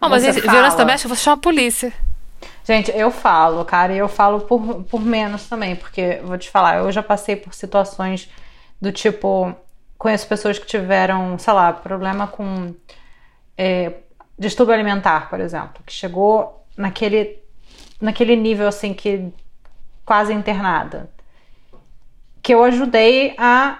[0.00, 0.52] Não, mas fala...
[0.52, 1.92] violência doméstica, você chama a polícia.
[2.64, 6.78] Gente, eu falo, cara, e eu falo por, por menos também, porque vou te falar,
[6.78, 8.30] eu já passei por situações
[8.80, 9.54] do tipo.
[9.98, 12.74] Conheço pessoas que tiveram, sei lá, problema com
[13.58, 13.92] é,
[14.40, 17.38] distúrbio alimentar, por exemplo, que chegou naquele,
[18.00, 19.32] naquele nível assim que
[20.04, 21.10] quase internada.
[22.42, 23.78] Que eu ajudei a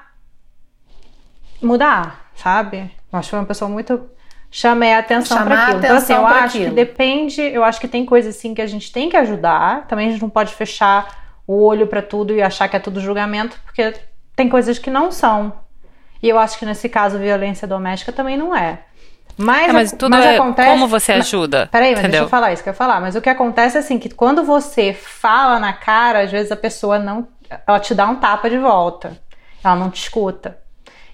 [1.62, 2.90] mudar, sabe?
[3.10, 4.08] Eu acho que foi uma pessoa muito
[4.50, 5.78] chamei a atenção para aquilo.
[5.78, 6.64] Então, assim, eu acho aquilo.
[6.66, 9.86] que depende, eu acho que tem coisas assim que a gente tem que ajudar.
[9.86, 13.00] Também a gente não pode fechar o olho para tudo e achar que é tudo
[13.00, 13.94] julgamento, porque
[14.36, 15.52] tem coisas que não são.
[16.22, 18.80] E eu acho que nesse caso violência doméstica também não é.
[19.42, 21.60] Mas, é, mas tudo mas é acontece, como você ajuda.
[21.60, 22.10] Mas, peraí, mas entendeu?
[22.10, 23.00] deixa eu falar isso que eu ia falar.
[23.00, 26.56] Mas o que acontece é assim, que quando você fala na cara, às vezes a
[26.56, 27.26] pessoa não.
[27.66, 29.18] Ela te dá um tapa de volta.
[29.64, 30.58] Ela não te escuta.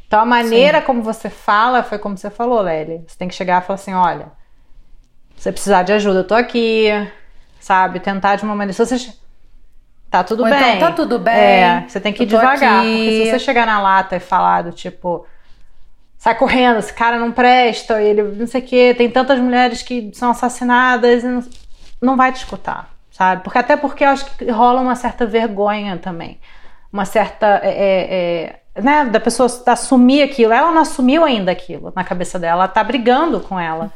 [0.06, 0.86] Então a maneira Sim.
[0.86, 3.04] como você fala foi como você falou, Lely.
[3.06, 4.26] Você tem que chegar e falar assim: olha,
[5.36, 6.88] se você precisar de ajuda, eu tô aqui,
[7.60, 8.00] sabe?
[8.00, 8.72] Tentar de uma maneira.
[8.72, 9.12] Se você.
[10.10, 10.76] Tá tudo Ou então, bem.
[10.76, 11.34] Então, tá tudo bem.
[11.34, 12.80] É, você tem que ir devagar.
[12.80, 12.96] Aqui.
[12.96, 15.26] Porque se você chegar na lata e falar do tipo.
[16.26, 20.10] Sai correndo, esse cara não presta, ele não sei o quê, tem tantas mulheres que
[20.12, 21.40] são assassinadas, não,
[22.02, 23.44] não vai te escutar, sabe?
[23.44, 26.40] Porque até porque eu acho que rola uma certa vergonha também.
[26.92, 27.60] Uma certa.
[27.62, 30.52] É, é, é né, da pessoa assumir aquilo.
[30.52, 33.92] Ela não assumiu ainda aquilo na cabeça dela, ela tá brigando com ela.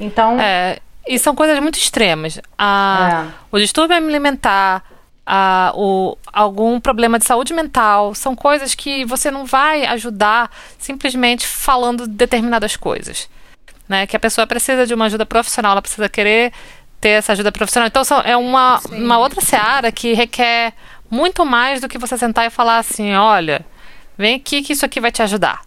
[0.00, 0.40] Então.
[0.40, 2.40] É, e são coisas muito extremas.
[2.58, 3.32] A, é.
[3.52, 4.82] O distúrbio alimentar,
[5.26, 11.46] a, o, algum problema de saúde mental, são coisas que você não vai ajudar simplesmente
[11.46, 13.28] falando determinadas coisas.
[13.88, 14.06] Né?
[14.06, 16.52] Que a pessoa precisa de uma ajuda profissional, ela precisa querer
[17.00, 17.86] ter essa ajuda profissional.
[17.86, 20.72] Então são, é uma, uma outra seara que requer
[21.10, 23.64] muito mais do que você sentar e falar assim, olha,
[24.20, 25.62] Vem aqui que isso aqui vai te ajudar.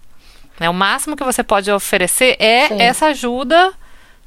[0.59, 0.69] Né?
[0.69, 2.79] O máximo que você pode oferecer é Sim.
[2.79, 3.73] essa ajuda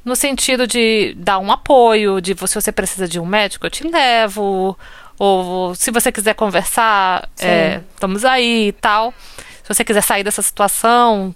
[0.03, 3.87] no sentido de dar um apoio, de se você precisa de um médico, eu te
[3.87, 4.77] levo,
[5.17, 9.13] ou se você quiser conversar, é, estamos aí e tal.
[9.63, 11.35] Se você quiser sair dessa situação,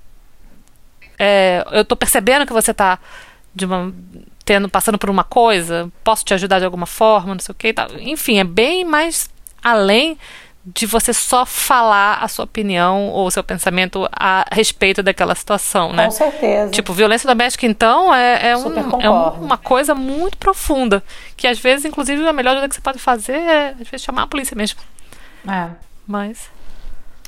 [1.17, 2.99] é, eu estou percebendo que você está
[4.45, 7.67] tendo, passando por uma coisa, posso te ajudar de alguma forma, não sei o que
[7.69, 7.87] e tal.
[7.99, 9.29] Enfim, é bem mais
[9.61, 10.17] além
[10.63, 15.91] de você só falar a sua opinião ou o seu pensamento a respeito daquela situação,
[15.91, 16.05] né?
[16.05, 16.71] Com certeza.
[16.71, 21.03] Tipo, violência doméstica, então, é, é, um, é uma coisa muito profunda.
[21.35, 24.23] Que às vezes, inclusive, a melhor coisa que você pode fazer é, às vezes, chamar
[24.23, 24.79] a polícia mesmo.
[25.49, 25.69] É.
[26.05, 26.49] Mas.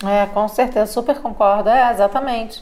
[0.06, 1.70] É, com certeza, super concordo.
[1.70, 2.62] É, exatamente.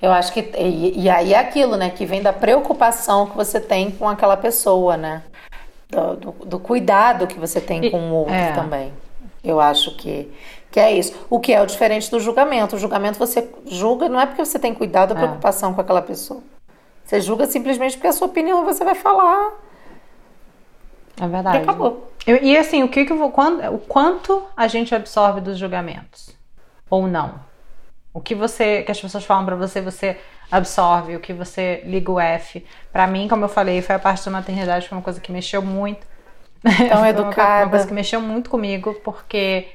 [0.00, 0.40] Eu acho que.
[0.56, 1.90] E, e aí é aquilo, né?
[1.90, 5.22] Que vem da preocupação que você tem com aquela pessoa, né?
[5.90, 8.52] Do, do, do cuidado que você tem com o outro é.
[8.52, 8.92] também.
[9.42, 10.30] Eu acho que,
[10.70, 11.14] que é isso.
[11.30, 12.76] O que é o diferente do julgamento.
[12.76, 15.20] O julgamento você julga não é porque você tem cuidado ou é.
[15.20, 15.74] preocupação é.
[15.74, 16.42] com aquela pessoa.
[17.04, 19.52] Você julga simplesmente porque a sua opinião você vai falar.
[21.20, 21.58] É verdade.
[21.58, 22.12] E acabou.
[22.26, 23.30] Eu, e assim, o que, que eu vou.
[23.30, 26.36] Quando, o quanto a gente absorve dos julgamentos?
[26.90, 27.34] Ou não?
[28.12, 28.82] O que você.
[28.82, 30.18] que as pessoas falam para você, você
[30.50, 32.64] absorve, o que você liga o F.
[32.92, 35.62] Para mim, como eu falei, foi a parte da maternidade, foi uma coisa que mexeu
[35.62, 36.06] muito
[36.62, 37.64] Tão educada.
[37.64, 39.68] Uma coisa que mexeu muito comigo, porque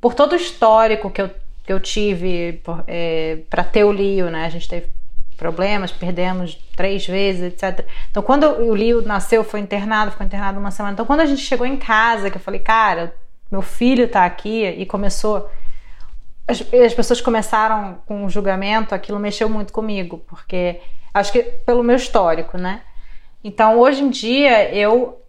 [0.00, 1.30] por todo o histórico que eu,
[1.64, 4.44] que eu tive é, para ter o Lio, né?
[4.44, 4.88] A gente teve
[5.36, 7.86] problemas, perdemos três vezes, etc.
[8.10, 10.92] Então, quando o Lio nasceu, foi internado, ficou internado uma semana.
[10.92, 13.14] Então, quando a gente chegou em casa, que eu falei, cara,
[13.50, 15.50] meu filho tá aqui, e começou.
[16.46, 20.80] As, as pessoas começaram com o julgamento, aquilo mexeu muito comigo, porque
[21.12, 22.82] acho que pelo meu histórico, né?
[23.42, 25.23] Então, hoje em dia, eu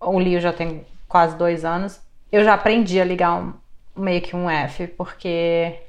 [0.00, 3.52] o Lio já tem quase dois anos, eu já aprendi a ligar um,
[3.96, 5.80] meio que um F, porque.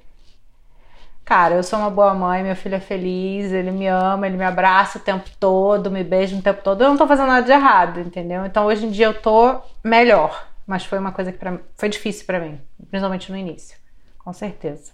[1.26, 4.45] Cara, eu sou uma boa mãe, meu filho é feliz, ele me ama, ele me
[4.45, 6.82] abraça o tempo todo, me beija o tempo todo.
[6.82, 8.45] Eu não tô fazendo nada de errado, entendeu?
[8.45, 12.26] Então hoje em dia eu tô melhor, mas foi uma coisa que pra, foi difícil
[12.26, 13.78] para mim, principalmente no início,
[14.18, 14.93] com certeza.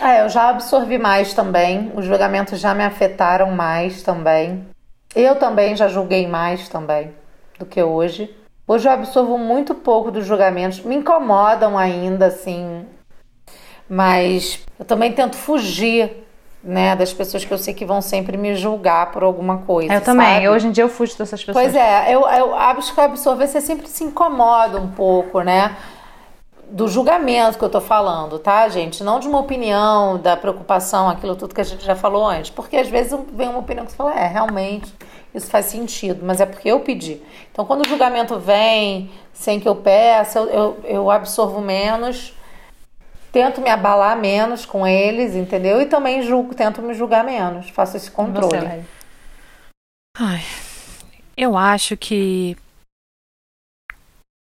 [0.00, 4.71] É, eu já absorvi mais também, os julgamentos já me afetaram mais também.
[5.14, 7.12] Eu também já julguei mais também
[7.58, 8.34] do que hoje.
[8.66, 12.86] Hoje eu absorvo muito pouco dos julgamentos, me incomodam ainda assim,
[13.88, 16.24] mas eu também tento fugir,
[16.62, 19.92] né, das pessoas que eu sei que vão sempre me julgar por alguma coisa.
[19.92, 20.48] Eu também.
[20.48, 21.64] Hoje em dia eu fujo dessas pessoas.
[21.64, 25.76] Pois é, eu, eu acho que absorver você sempre se incomoda um pouco, né?
[26.72, 29.04] Do julgamento que eu tô falando, tá, gente?
[29.04, 32.50] Não de uma opinião, da preocupação, aquilo tudo que a gente já falou antes.
[32.50, 34.92] Porque às vezes vem uma opinião que você fala, é, realmente,
[35.34, 37.20] isso faz sentido, mas é porque eu pedi.
[37.52, 42.34] Então, quando o julgamento vem sem que eu peça, eu, eu, eu absorvo menos,
[43.30, 45.80] tento me abalar menos com eles, entendeu?
[45.80, 48.58] E também julgo, tento me julgar menos, faço esse controle.
[48.58, 48.84] Você,
[50.18, 50.40] Ai,
[51.36, 52.56] eu acho que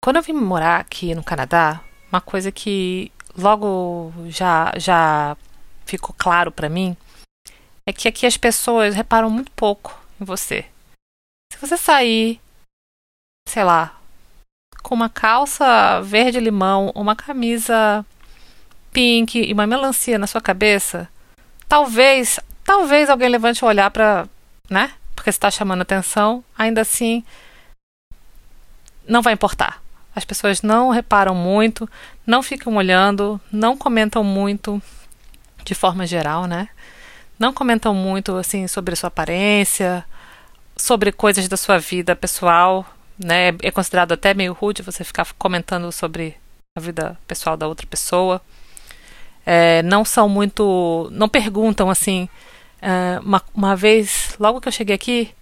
[0.02, 1.80] quando eu vim morar aqui no Canadá,
[2.12, 5.34] uma coisa que logo já já
[5.86, 6.94] ficou claro para mim
[7.86, 10.66] é que aqui as pessoas reparam muito pouco em você.
[11.52, 12.40] Se você sair,
[13.48, 13.98] sei lá,
[14.82, 18.04] com uma calça verde limão, uma camisa
[18.92, 21.08] pink e uma melancia na sua cabeça,
[21.66, 24.28] talvez, talvez alguém levante o olhar para,
[24.70, 24.92] né?
[25.16, 27.24] Porque está chamando atenção, ainda assim
[29.08, 29.81] não vai importar.
[30.14, 31.88] As pessoas não reparam muito,
[32.26, 34.80] não ficam olhando, não comentam muito
[35.64, 36.68] de forma geral, né?
[37.38, 40.04] Não comentam muito assim sobre sua aparência,
[40.76, 42.86] sobre coisas da sua vida pessoal,
[43.18, 43.48] né?
[43.62, 46.36] É considerado até meio rude você ficar comentando sobre
[46.76, 48.40] a vida pessoal da outra pessoa.
[49.44, 52.28] É, não são muito, não perguntam assim.
[52.80, 55.34] É, uma, uma vez, logo que eu cheguei aqui,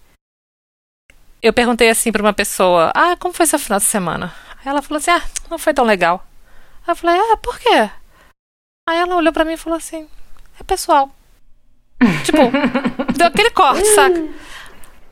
[1.43, 4.33] eu perguntei assim para uma pessoa: Ah, como foi seu final de semana?
[4.61, 6.25] Aí ela falou assim: Ah, não foi tão legal.
[6.87, 7.91] Aí eu falei: Ah, por quê?
[8.89, 10.09] Aí ela olhou para mim e falou assim:
[10.59, 11.11] É pessoal.
[12.25, 12.39] tipo,
[13.17, 14.19] deu aquele corte, saca?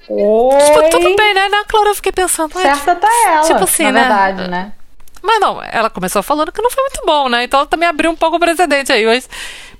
[0.08, 0.60] Oi.
[0.60, 1.48] Tipo, tudo bem, né?
[1.48, 2.52] Na Clara eu fiquei pensando.
[2.52, 3.42] Certa tá ela.
[3.42, 4.00] Tipo assim, na né?
[4.00, 4.72] verdade, né?
[5.22, 7.44] Mas não, ela começou falando que não foi muito bom, né?
[7.44, 9.04] Então ela também abriu um pouco o precedente aí.
[9.04, 9.28] Mas,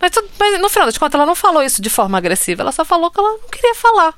[0.01, 2.63] mas, mas no final das contas, ela não falou isso de forma agressiva.
[2.63, 4.15] Ela só falou que ela não queria falar.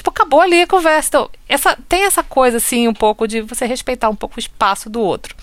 [0.00, 1.08] Tipo, acabou ali a conversa.
[1.08, 4.88] Então, essa, tem essa coisa, assim, um pouco de você respeitar um pouco o espaço
[4.88, 5.36] do outro.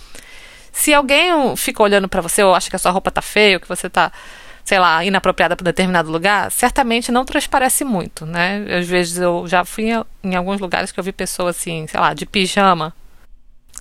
[0.72, 3.60] Se alguém fica olhando para você ou acha que a sua roupa tá feia, ou
[3.60, 4.12] que você tá
[4.66, 8.66] sei lá, inapropriada para determinado lugar, certamente não transparece muito, né?
[8.80, 9.92] Às vezes eu já fui
[10.24, 12.94] em, alguns lugares que eu vi pessoas assim, sei lá, de pijama,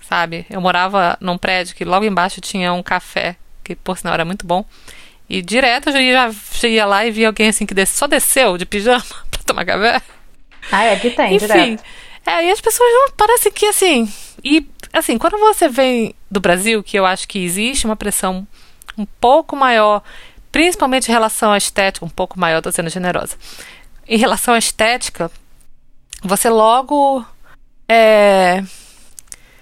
[0.02, 0.46] sabe?
[0.48, 4.46] Eu morava num prédio que logo embaixo tinha um café, que por sinal era muito
[4.46, 4.64] bom.
[5.28, 9.02] E direto eu já, ia lá e vi alguém assim que só desceu de pijama
[9.30, 10.00] pra tomar café.
[10.70, 11.84] Ah, é que tem, Enfim, direto.
[12.24, 14.12] É, e as pessoas não parecem que assim.
[14.42, 18.46] E assim, quando você vem do Brasil, que eu acho que existe uma pressão
[18.98, 20.02] um pouco maior
[20.56, 23.36] principalmente em relação à estética, um pouco maior, estou sendo generosa.
[24.08, 25.30] Em relação à estética,
[26.22, 27.22] você logo
[27.86, 28.64] é,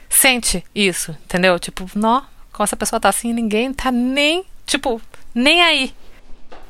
[0.08, 1.58] sente isso, entendeu?
[1.58, 5.02] Tipo, nó, como essa pessoa tá assim, ninguém tá nem, tipo,
[5.34, 5.92] nem aí.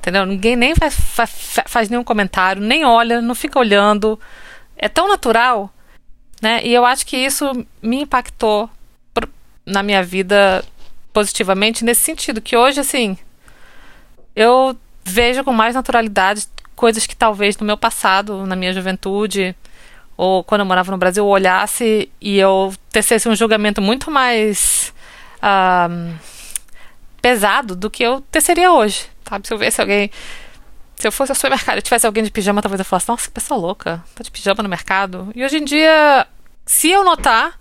[0.04, 0.26] Entendeu?
[0.26, 4.20] Ninguém nem faz, faz, faz nenhum comentário, nem olha, não fica olhando.
[4.76, 5.72] É tão natural,
[6.42, 6.60] né?
[6.62, 7.50] E eu acho que isso
[7.80, 8.68] me impactou
[9.64, 10.62] na minha vida
[11.10, 13.16] positivamente nesse sentido, que hoje, assim,
[14.36, 19.56] eu vejo com mais naturalidade coisas que talvez no meu passado, na minha juventude,
[20.18, 24.92] ou quando eu morava no Brasil, eu olhasse e eu tecesse um julgamento muito mais
[25.42, 26.14] um,
[27.22, 29.13] pesado do que eu teceria hoje.
[29.28, 29.46] Sabe?
[29.46, 30.10] Se eu visse alguém.
[30.96, 33.32] Se eu fosse ao supermercado e tivesse alguém de pijama, talvez eu falasse, nossa, que
[33.32, 35.28] pessoa louca, tá de pijama no mercado.
[35.34, 36.26] E hoje em dia,
[36.64, 37.58] se eu notar,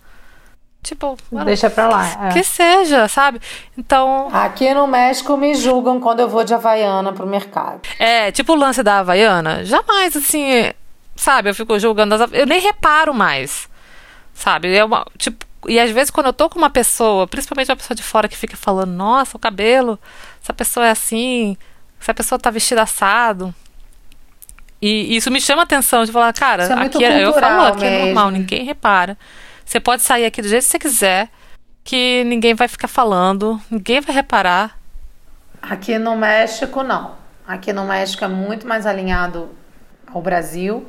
[0.83, 2.27] Tipo, deixa pra lá.
[2.27, 2.33] É.
[2.33, 3.39] Que seja, sabe?
[3.77, 4.27] Então.
[4.33, 7.79] Aqui no México me julgam quando eu vou de Havaiana pro mercado.
[7.97, 9.63] É, tipo o lance da Havaiana.
[9.63, 10.73] Jamais, assim,
[11.15, 11.49] sabe?
[11.49, 12.33] Eu fico julgando as.
[12.33, 13.69] Eu nem reparo mais.
[14.33, 14.75] Sabe?
[14.75, 15.05] É uma.
[15.17, 18.27] Tipo, e às vezes quando eu tô com uma pessoa, principalmente uma pessoa de fora
[18.27, 19.99] que fica falando, nossa, o cabelo,
[20.41, 21.57] essa pessoa é assim,
[21.99, 23.53] essa pessoa tá vestida assado.
[24.81, 27.95] E isso me chama atenção de falar, cara, é aqui é, eu falo, aqui mesmo.
[27.95, 29.17] é normal, ninguém repara.
[29.65, 31.29] Você pode sair aqui do jeito que você quiser,
[31.83, 34.77] que ninguém vai ficar falando, ninguém vai reparar.
[35.61, 37.15] Aqui no México, não.
[37.47, 39.49] Aqui no México é muito mais alinhado
[40.13, 40.87] ao Brasil.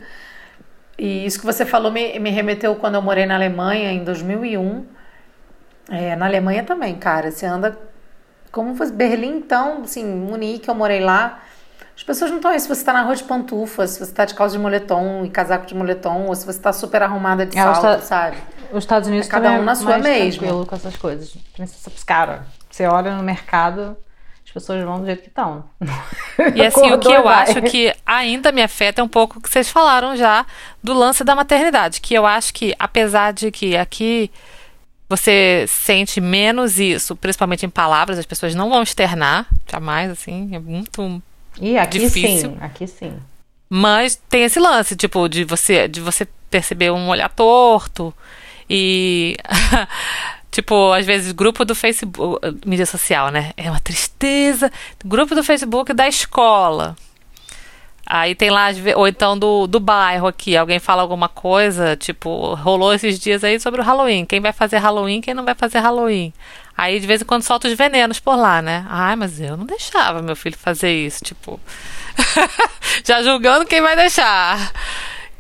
[0.99, 4.86] E isso que você falou me, me remeteu quando eu morei na Alemanha em 2001.
[5.90, 7.30] É, na Alemanha também, cara.
[7.30, 7.78] Você anda
[8.51, 11.40] como fosse Berlim, então, assim, Munique, eu morei lá.
[11.97, 14.24] As pessoas não estão aí se você está na rua de pantufa, se você está
[14.24, 17.55] de calça de moletom e casaco de moletom, ou se você está super arrumada de
[17.55, 17.99] salto, está...
[18.01, 18.36] sabe?
[18.72, 21.36] Os Estados Unidos é cada um na sua tranquilo com essas coisas.
[22.05, 23.97] Cara, você olha no mercado,
[24.55, 25.64] pessoas vão do jeito que estão.
[26.55, 27.42] E assim, o que eu vai.
[27.42, 30.46] acho que ainda me afeta é um pouco o que vocês falaram já
[30.82, 34.30] do lance da maternidade, que eu acho que apesar de que aqui
[35.09, 40.59] você sente menos isso, principalmente em palavras, as pessoas não vão externar, jamais, assim, é
[40.59, 41.22] muito
[41.61, 42.50] e aqui difícil.
[42.52, 43.12] sim, aqui sim.
[43.68, 48.14] Mas tem esse lance, tipo, de você, de você perceber um olhar torto,
[48.68, 49.36] e
[50.55, 53.50] Tipo, às vezes, grupo do Facebook, mídia social, né?
[53.57, 54.70] É uma tristeza.
[55.05, 56.96] Grupo do Facebook da escola.
[58.07, 62.94] Aí tem lá, ou então do, do bairro aqui, alguém fala alguma coisa, tipo, rolou
[62.94, 64.24] esses dias aí sobre o Halloween.
[64.24, 66.32] Quem vai fazer Halloween, quem não vai fazer Halloween.
[66.76, 68.86] Aí de vez em quando solta os venenos por lá, né?
[68.88, 71.59] Ai, mas eu não deixava meu filho fazer isso, tipo.
[73.05, 74.70] já julgando quem vai deixar.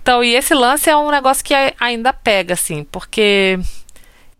[0.02, 3.60] Então, e esse lance é um negócio que ainda pega, assim, porque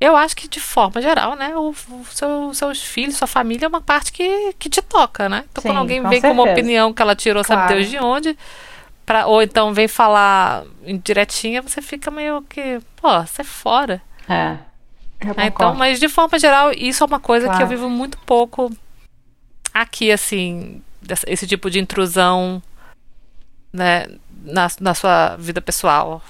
[0.04, 3.68] eu acho que, de forma geral, né, o, o seu, seus filhos, sua família é
[3.68, 5.44] uma parte que, que te toca, né?
[5.50, 6.34] Então, Sim, quando alguém com vem certeza.
[6.34, 7.62] com uma opinião que ela tirou, claro.
[7.62, 8.38] sabe Deus de onde,
[9.06, 10.64] pra, ou então vem falar
[11.02, 14.02] direitinha, você fica meio que, pô, você é fora.
[14.28, 14.58] É.
[15.36, 17.58] é então, mas de forma geral, isso é uma coisa claro.
[17.58, 18.70] que eu vivo muito pouco
[19.72, 20.82] aqui, assim,
[21.26, 22.62] esse tipo de intrusão,
[23.72, 24.06] né,
[24.44, 26.22] na, na sua vida pessoal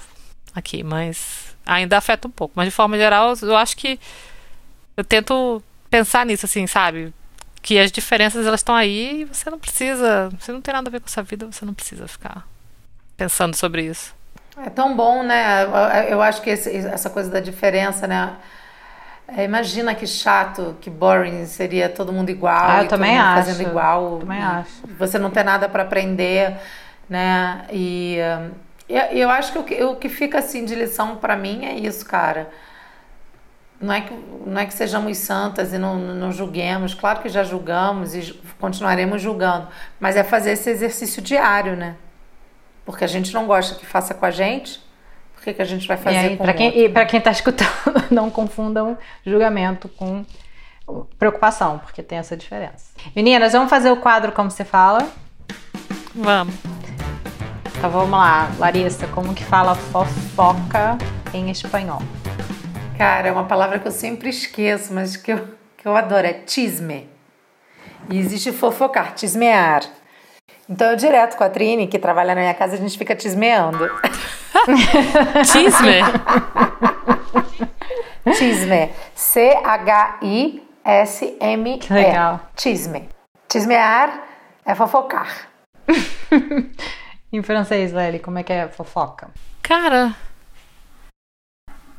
[0.53, 2.53] aqui, mas ainda afeta um pouco.
[2.55, 3.99] Mas de forma geral, eu acho que
[4.95, 7.13] eu tento pensar nisso, assim, sabe?
[7.61, 10.29] Que as diferenças elas estão aí e você não precisa.
[10.39, 12.47] Você não tem nada a ver com a sua vida, você não precisa ficar
[13.17, 14.13] pensando sobre isso.
[14.63, 15.65] É tão bom, né?
[16.09, 18.35] Eu acho que esse, essa coisa da diferença, né?
[19.27, 22.69] É, imagina que chato, que boring seria todo mundo igual.
[22.69, 23.47] Ah, eu também acho.
[23.47, 24.19] Fazendo igual.
[24.19, 24.71] Também acho.
[24.99, 26.55] Você não tem nada para aprender,
[27.09, 27.65] né?
[27.71, 28.17] E
[28.89, 32.05] eu acho que o que, o que fica assim de lição para mim é isso,
[32.05, 32.49] cara.
[33.79, 34.13] Não é, que,
[34.45, 39.21] não é que sejamos santas e não, não julguemos, claro que já julgamos e continuaremos
[39.21, 39.67] julgando,
[39.99, 41.95] mas é fazer esse exercício diário, né?
[42.85, 44.81] Porque a gente não gosta que faça com a gente,
[45.33, 46.81] por que, que a gente vai fazer aí, com pra quem, outro?
[46.81, 47.69] E para quem está escutando,
[48.09, 50.25] não confundam julgamento com
[51.19, 52.91] preocupação, porque tem essa diferença.
[53.15, 55.05] Meninas, vamos fazer o quadro como você fala?
[56.13, 56.55] Vamos.
[57.85, 60.97] Então vamos lá, Larissa, como que fala fofoca
[61.31, 62.01] em espanhol?
[62.97, 66.41] Cara, é uma palavra que eu sempre esqueço, mas que eu, que eu adoro, é
[66.47, 67.07] chisme.
[68.09, 69.83] E existe fofocar, chismear.
[70.67, 73.87] Então eu direto com a Trini, que trabalha na minha casa, a gente fica chismeando.
[75.45, 76.01] Chisme?
[78.33, 78.89] Chisme.
[79.13, 80.59] C-H-I-S-M-E.
[81.87, 82.39] Legal.
[82.57, 83.07] Chisme.
[83.47, 84.23] Chismear
[84.65, 85.49] é fofocar.
[87.35, 89.29] Em francês, Lely, como é que é fofoca?
[89.61, 90.15] Cara,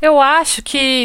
[0.00, 1.04] eu acho que.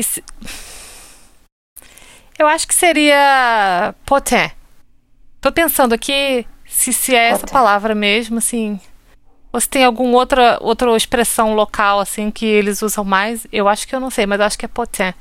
[2.39, 4.49] Eu acho que seria potin.
[5.41, 8.79] Tô pensando aqui se, se é essa palavra mesmo, assim.
[9.51, 13.45] Ou se tem alguma outra, outra expressão local, assim, que eles usam mais.
[13.51, 15.13] Eu acho que eu não sei, mas eu acho que é potin.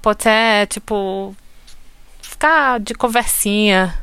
[0.00, 1.36] Potin é tipo.
[2.22, 4.02] Ficar de conversinha.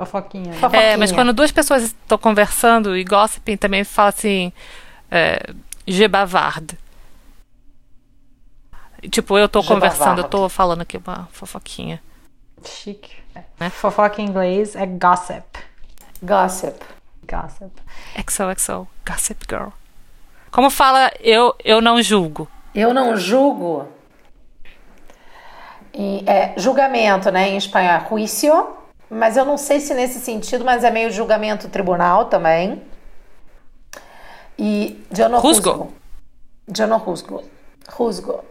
[0.00, 0.54] Fofoquinha.
[0.54, 0.82] Fofoquinha.
[0.82, 4.50] É, mas quando duas pessoas estão conversando e gossiping também fala assim,
[5.10, 5.52] é,
[5.86, 6.78] je bavarde.
[9.10, 10.22] Tipo, eu tô je conversando, bavarde.
[10.22, 12.02] eu tô falando aqui uma fofoquinha.
[12.64, 13.12] Chique.
[13.58, 13.68] Né?
[13.68, 15.44] Fofoca em inglês é gossip.
[16.22, 16.78] Gossip.
[17.30, 17.70] Gossip.
[18.26, 18.88] XOXO.
[19.06, 19.68] Gossip girl.
[20.50, 22.48] Como fala eu, eu não julgo?
[22.74, 23.86] Eu não julgo.
[25.92, 27.50] E, é, julgamento, né?
[27.50, 28.79] Em espanhol é juicio.
[29.10, 32.80] Mas eu não sei se nesse sentido, mas é meio julgamento tribunal também.
[34.56, 35.92] E não rusgo.
[37.08, 37.42] Rusgo.
[37.88, 38.44] Rusgo.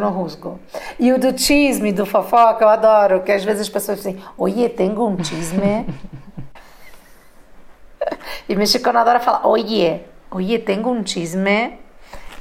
[0.00, 0.58] Não rusgo.
[0.98, 4.68] E o do chisme, do fofoca, eu adoro, que às vezes as pessoas dizem, oye,
[4.68, 5.86] tenho um chisme.
[8.48, 10.02] e mexicano adora falar, oye,
[10.32, 11.78] oye, tenho um chisme.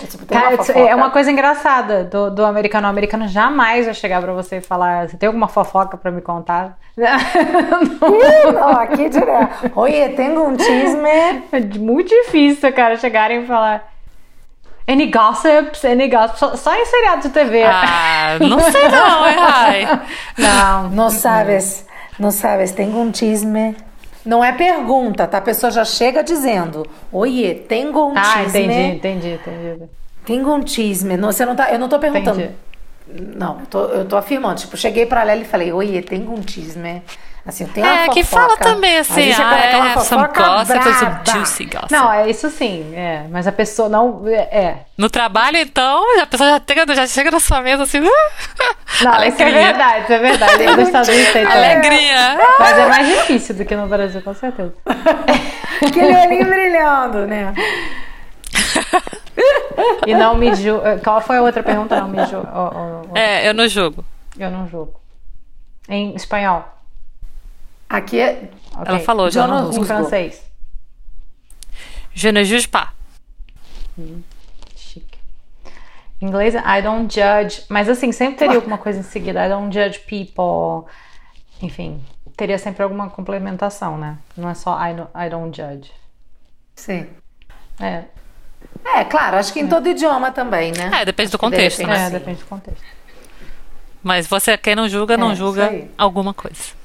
[0.01, 2.87] É, tipo, Cara, uma é uma coisa engraçada do, do americano.
[2.87, 6.21] O americano jamais vai chegar pra você e falar: Você tem alguma fofoca pra me
[6.21, 6.77] contar?
[6.95, 8.51] não.
[8.53, 9.71] não, aqui direto.
[9.75, 11.09] Oi, tenho um chisme.
[11.51, 13.91] É muito difícil, cara, chegarem e falar.
[14.87, 15.83] Any gossips?
[15.83, 16.39] Any gossips?
[16.39, 17.63] Só, só em seriado de TV.
[17.63, 20.01] Ah, não sei não, é.
[20.37, 21.85] Não, não sabes.
[22.17, 23.75] Não sabes, tenho um chisme.
[24.27, 25.37] Não é pergunta, tá?
[25.37, 28.59] A pessoa já chega dizendo: Oiê, tem um ah, chisme.
[28.59, 29.83] Ah, entendi, entendi, entendi.
[30.25, 31.15] Tem chisme.
[31.15, 32.41] Não, você não tá, eu não tô perguntando.
[32.41, 32.53] Entendi.
[33.37, 34.59] Não, eu tô, eu tô afirmando.
[34.59, 37.01] Tipo, cheguei pra Lélia e falei: Oiê, tem um chisme.
[37.47, 38.13] Assim, tem uma é, fofoca.
[38.13, 41.93] que fala também assim, ah, é, aquela some gossip, some juicy gossip.
[41.93, 44.33] Não, é isso sim, é, mas a pessoa não, é.
[44.35, 44.77] é.
[44.97, 48.01] No trabalho, então, a pessoa já, chega, já chega na sua mesa assim,
[49.01, 49.29] não, Alegria.
[49.29, 52.37] isso é verdade, isso é verdade, eu Unidos Alegria.
[52.59, 54.73] Mas é mais difícil do que no Brasil, com certeza.
[55.87, 57.53] Aquele olhinho brilhando, né?
[60.05, 60.83] e não me julgo.
[61.01, 61.97] Qual foi a outra pergunta?
[61.97, 62.47] Não me julgo.
[62.53, 63.17] Oh, oh, oh.
[63.17, 64.03] É, eu não julgo.
[64.37, 64.99] Eu não julgo.
[65.87, 66.76] Em espanhol.
[67.89, 68.49] Aqui é.
[68.71, 68.85] Okay.
[68.85, 70.43] Ela falou, já não Em francês.
[72.13, 72.89] Je ne juge pas.
[73.97, 74.21] Hum,
[74.75, 75.19] chique.
[76.21, 77.63] Em inglês, I don't judge.
[77.69, 79.45] Mas assim, sempre teria alguma coisa em seguida.
[79.45, 80.91] I don't judge people.
[81.61, 82.03] Enfim,
[82.35, 84.17] teria sempre alguma complementação, né?
[84.35, 85.91] Não é só I, don't, I don't judge.
[86.75, 87.07] Sim.
[87.79, 88.03] É.
[88.83, 89.67] É, claro, acho que em é.
[89.67, 90.89] todo idioma também, né?
[91.01, 92.07] É, depende do contexto, né?
[92.07, 92.83] É, depende do contexto.
[94.03, 96.76] Mas você, quem não julga, não é, julga alguma coisa.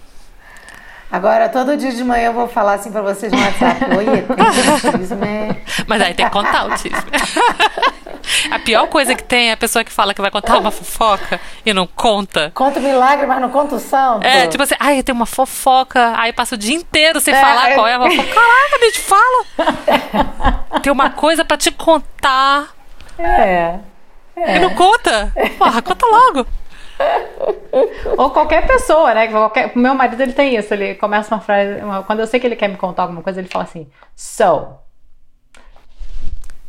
[1.12, 3.84] Agora, todo dia de manhã eu vou falar assim pra vocês no WhatsApp.
[3.98, 5.56] Oi, tem autismo, é...
[5.86, 6.96] Mas aí tem que contar autismo.
[8.50, 11.40] A pior coisa que tem é a pessoa que fala que vai contar uma fofoca
[11.66, 12.52] e não conta.
[12.54, 14.24] Conta o milagre, mas não conta o santo.
[14.24, 17.70] É, tipo assim, ai, tem uma fofoca, aí passa o dia inteiro sem é, falar
[17.70, 17.74] é...
[17.74, 18.28] qual é a fofoca.
[18.32, 20.80] Caraca, bicho, fala!
[20.82, 22.68] tem uma coisa pra te contar.
[23.18, 23.78] É.
[24.36, 24.56] é.
[24.56, 25.32] E não conta?
[25.58, 26.46] Porra, conta logo.
[28.18, 29.28] Ou qualquer pessoa, né?
[29.28, 29.72] Qualquer...
[29.74, 30.72] Meu marido ele tem isso.
[30.74, 31.80] Ele começa uma frase.
[31.80, 32.02] Uma...
[32.02, 34.68] Quando eu sei que ele quer me contar alguma coisa, ele fala assim: So.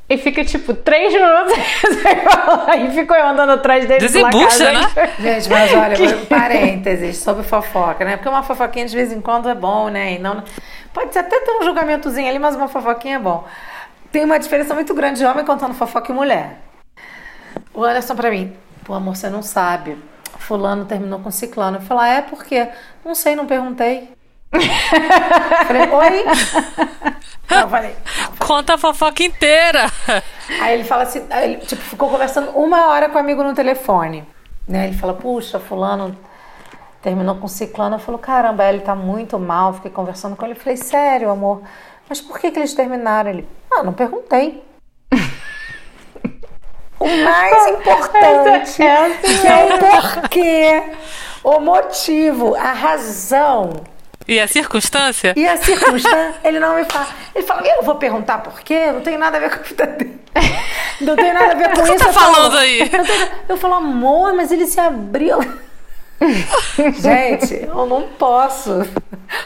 [0.10, 1.54] E fica tipo três minutos
[2.78, 4.00] e fico eu andando atrás dele.
[4.00, 4.82] Desembucha, né?
[5.20, 6.26] Gente, mas olha, que...
[6.26, 8.18] parênteses sobre fofoca, né?
[8.18, 10.14] Porque uma fofoquinha de vez em quando é bom, né?
[10.14, 10.44] E não...
[10.94, 13.46] Pode até ter um julgamentozinho ali, mas uma fofoquinha é bom.
[14.12, 16.60] Tem uma diferença muito grande de homem contando fofoca e mulher.
[17.74, 19.98] O Anderson, pra mim, pô, amor, você não sabe
[20.44, 21.78] fulano terminou com ciclano.
[21.78, 22.70] Eu falei, ah, é porque?
[23.04, 24.10] Não sei, não perguntei.
[25.68, 26.26] falei, oi?
[27.50, 27.96] Eu falei,
[28.40, 29.86] Conta a fofoca inteira.
[30.62, 34.28] Aí ele fala assim, ele tipo, ficou conversando uma hora com o amigo no telefone.
[34.68, 34.88] Né?
[34.88, 36.16] Ele fala, puxa, fulano
[37.02, 37.96] terminou com ciclano.
[37.96, 39.74] Eu falo, caramba, ele tá muito mal.
[39.74, 40.56] Fiquei conversando com ele.
[40.56, 41.62] Eu falei, sério, amor,
[42.08, 43.30] mas por que, que eles terminaram?
[43.30, 44.64] Ele, ah, não perguntei.
[47.00, 50.84] O mais importante é, assim é o porquê,
[51.44, 53.84] o motivo, a razão.
[54.28, 55.34] E a circunstância?
[55.36, 57.08] E a circunstância, ele não me fala.
[57.36, 58.92] Ele fala, eu vou perguntar por quê?
[58.92, 60.22] Não tem nada a ver com a vida dele.
[61.02, 61.92] Não tem nada a ver com isso.
[61.92, 62.82] O que tá falando falo, aí?
[62.82, 65.40] Eu, tenho, eu falo, amor, mas ele se abriu.
[67.00, 68.72] Gente, eu não posso.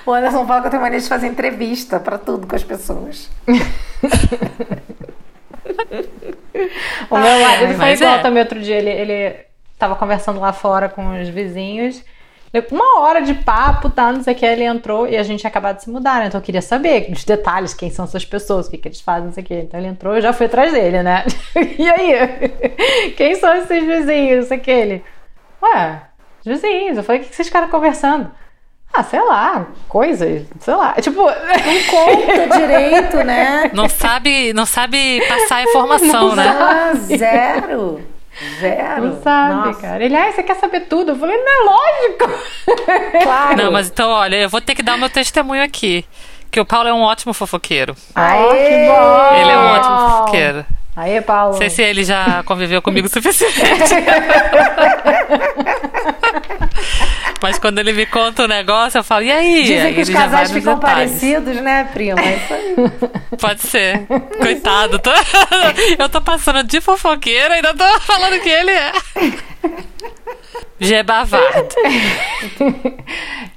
[0.05, 3.29] O Anderson fala que eu tenho mania de fazer entrevista para tudo com as pessoas.
[7.09, 8.19] o meu marido foi igual é.
[8.19, 8.77] também outro dia.
[8.77, 9.35] Ele, ele
[9.77, 12.03] tava conversando lá fora com os vizinhos.
[12.71, 14.11] Uma hora de papo, tá?
[14.11, 14.45] Não sei o que.
[14.45, 16.27] Ele entrou e a gente tinha acabado de se mudar, né?
[16.27, 19.25] Então eu queria saber os detalhes, quem são essas pessoas, o que, que eles fazem,
[19.25, 19.53] não sei o que.
[19.53, 21.23] Então ele entrou e já fui atrás dele, né?
[21.77, 23.11] e aí?
[23.15, 24.71] Quem são esses vizinhos, não sei o que.
[24.71, 25.03] Ele,
[25.61, 26.01] ué,
[26.39, 26.97] os vizinhos.
[26.97, 28.31] Eu falei, o que, que vocês ficaram conversando?
[28.93, 30.93] Ah, sei lá, coisas, sei lá.
[30.93, 33.69] Tipo, não conta direito, né?
[33.73, 36.47] Não sabe, não sabe passar a informação, não né?
[36.47, 38.01] Ah, zero.
[38.59, 39.03] Zero.
[39.03, 39.81] Não sabe, Nossa.
[39.81, 40.03] cara.
[40.03, 41.11] Ele, ah, você quer saber tudo?
[41.11, 42.29] Eu falei, não, é lógico.
[43.23, 43.57] Claro.
[43.57, 46.05] Não, mas então, olha, eu vou ter que dar o meu testemunho aqui.
[46.49, 47.95] Que o Paulo é um ótimo fofoqueiro.
[48.15, 49.35] Aê, que bom!
[49.41, 50.65] Ele é um ótimo fofoqueiro.
[50.95, 51.51] Aê, Paulo.
[51.51, 53.57] Não sei se ele já conviveu comigo o suficiente.
[57.41, 59.61] Mas quando ele me conta o um negócio, eu falo, e aí?
[59.63, 61.11] Dizem aí que os casais ficam detalhes.
[61.11, 62.19] parecidos, né, prima?
[62.21, 62.75] Isso aí.
[63.39, 64.05] Pode ser.
[64.39, 64.99] Coitado.
[64.99, 65.11] Tô...
[65.99, 68.91] Eu tô passando de fofoqueira e ainda tô falando que ele é.
[70.79, 71.75] Gebavard.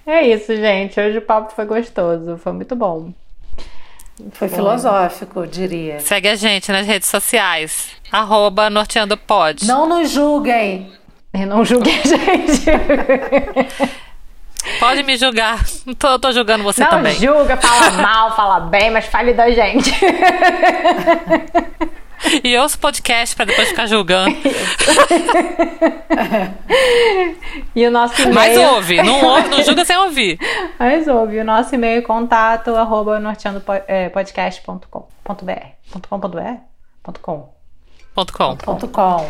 [0.07, 0.99] É isso, gente.
[0.99, 2.39] Hoje o papo foi gostoso.
[2.39, 3.12] Foi muito bom.
[4.33, 6.01] Foi filosófico, diria.
[6.01, 7.91] Segue a gente nas redes sociais.
[8.12, 9.66] Arroba norteandopod.
[9.66, 10.93] Não nos julguem.
[11.33, 12.64] Não julguem a gente.
[14.78, 15.64] Pode me julgar.
[15.99, 17.14] Tô, tô julgando você não também.
[17.14, 19.91] Não julga, fala mal, fala bem, mas fale da gente.
[22.45, 24.37] E ouço podcast para depois ficar julgando.
[27.74, 28.35] e o nosso e-mail.
[28.35, 30.39] Mas ouve, não, ouve, não julga sem ouvir.
[30.78, 31.39] Mas ouve.
[31.39, 36.09] O nosso e-mail contato arroba norteandopodcast.com.br.
[36.09, 36.57] .com.br?
[37.22, 37.49] .com.
[38.14, 38.57] .com.
[38.93, 39.26] .com.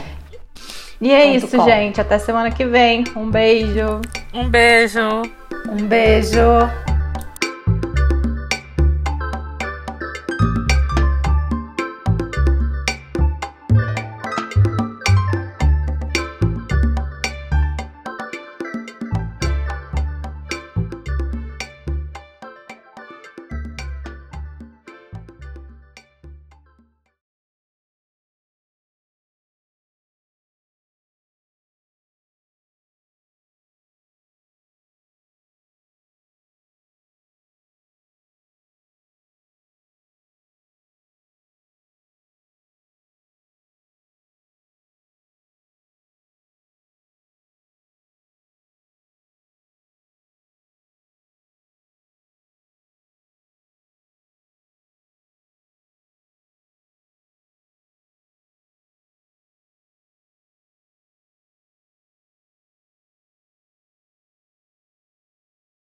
[1.01, 1.65] E é isso, com.
[1.65, 2.01] gente.
[2.01, 3.05] Até semana que vem.
[3.17, 4.01] Um beijo.
[4.35, 5.23] Um beijo.
[5.71, 6.41] Um beijo.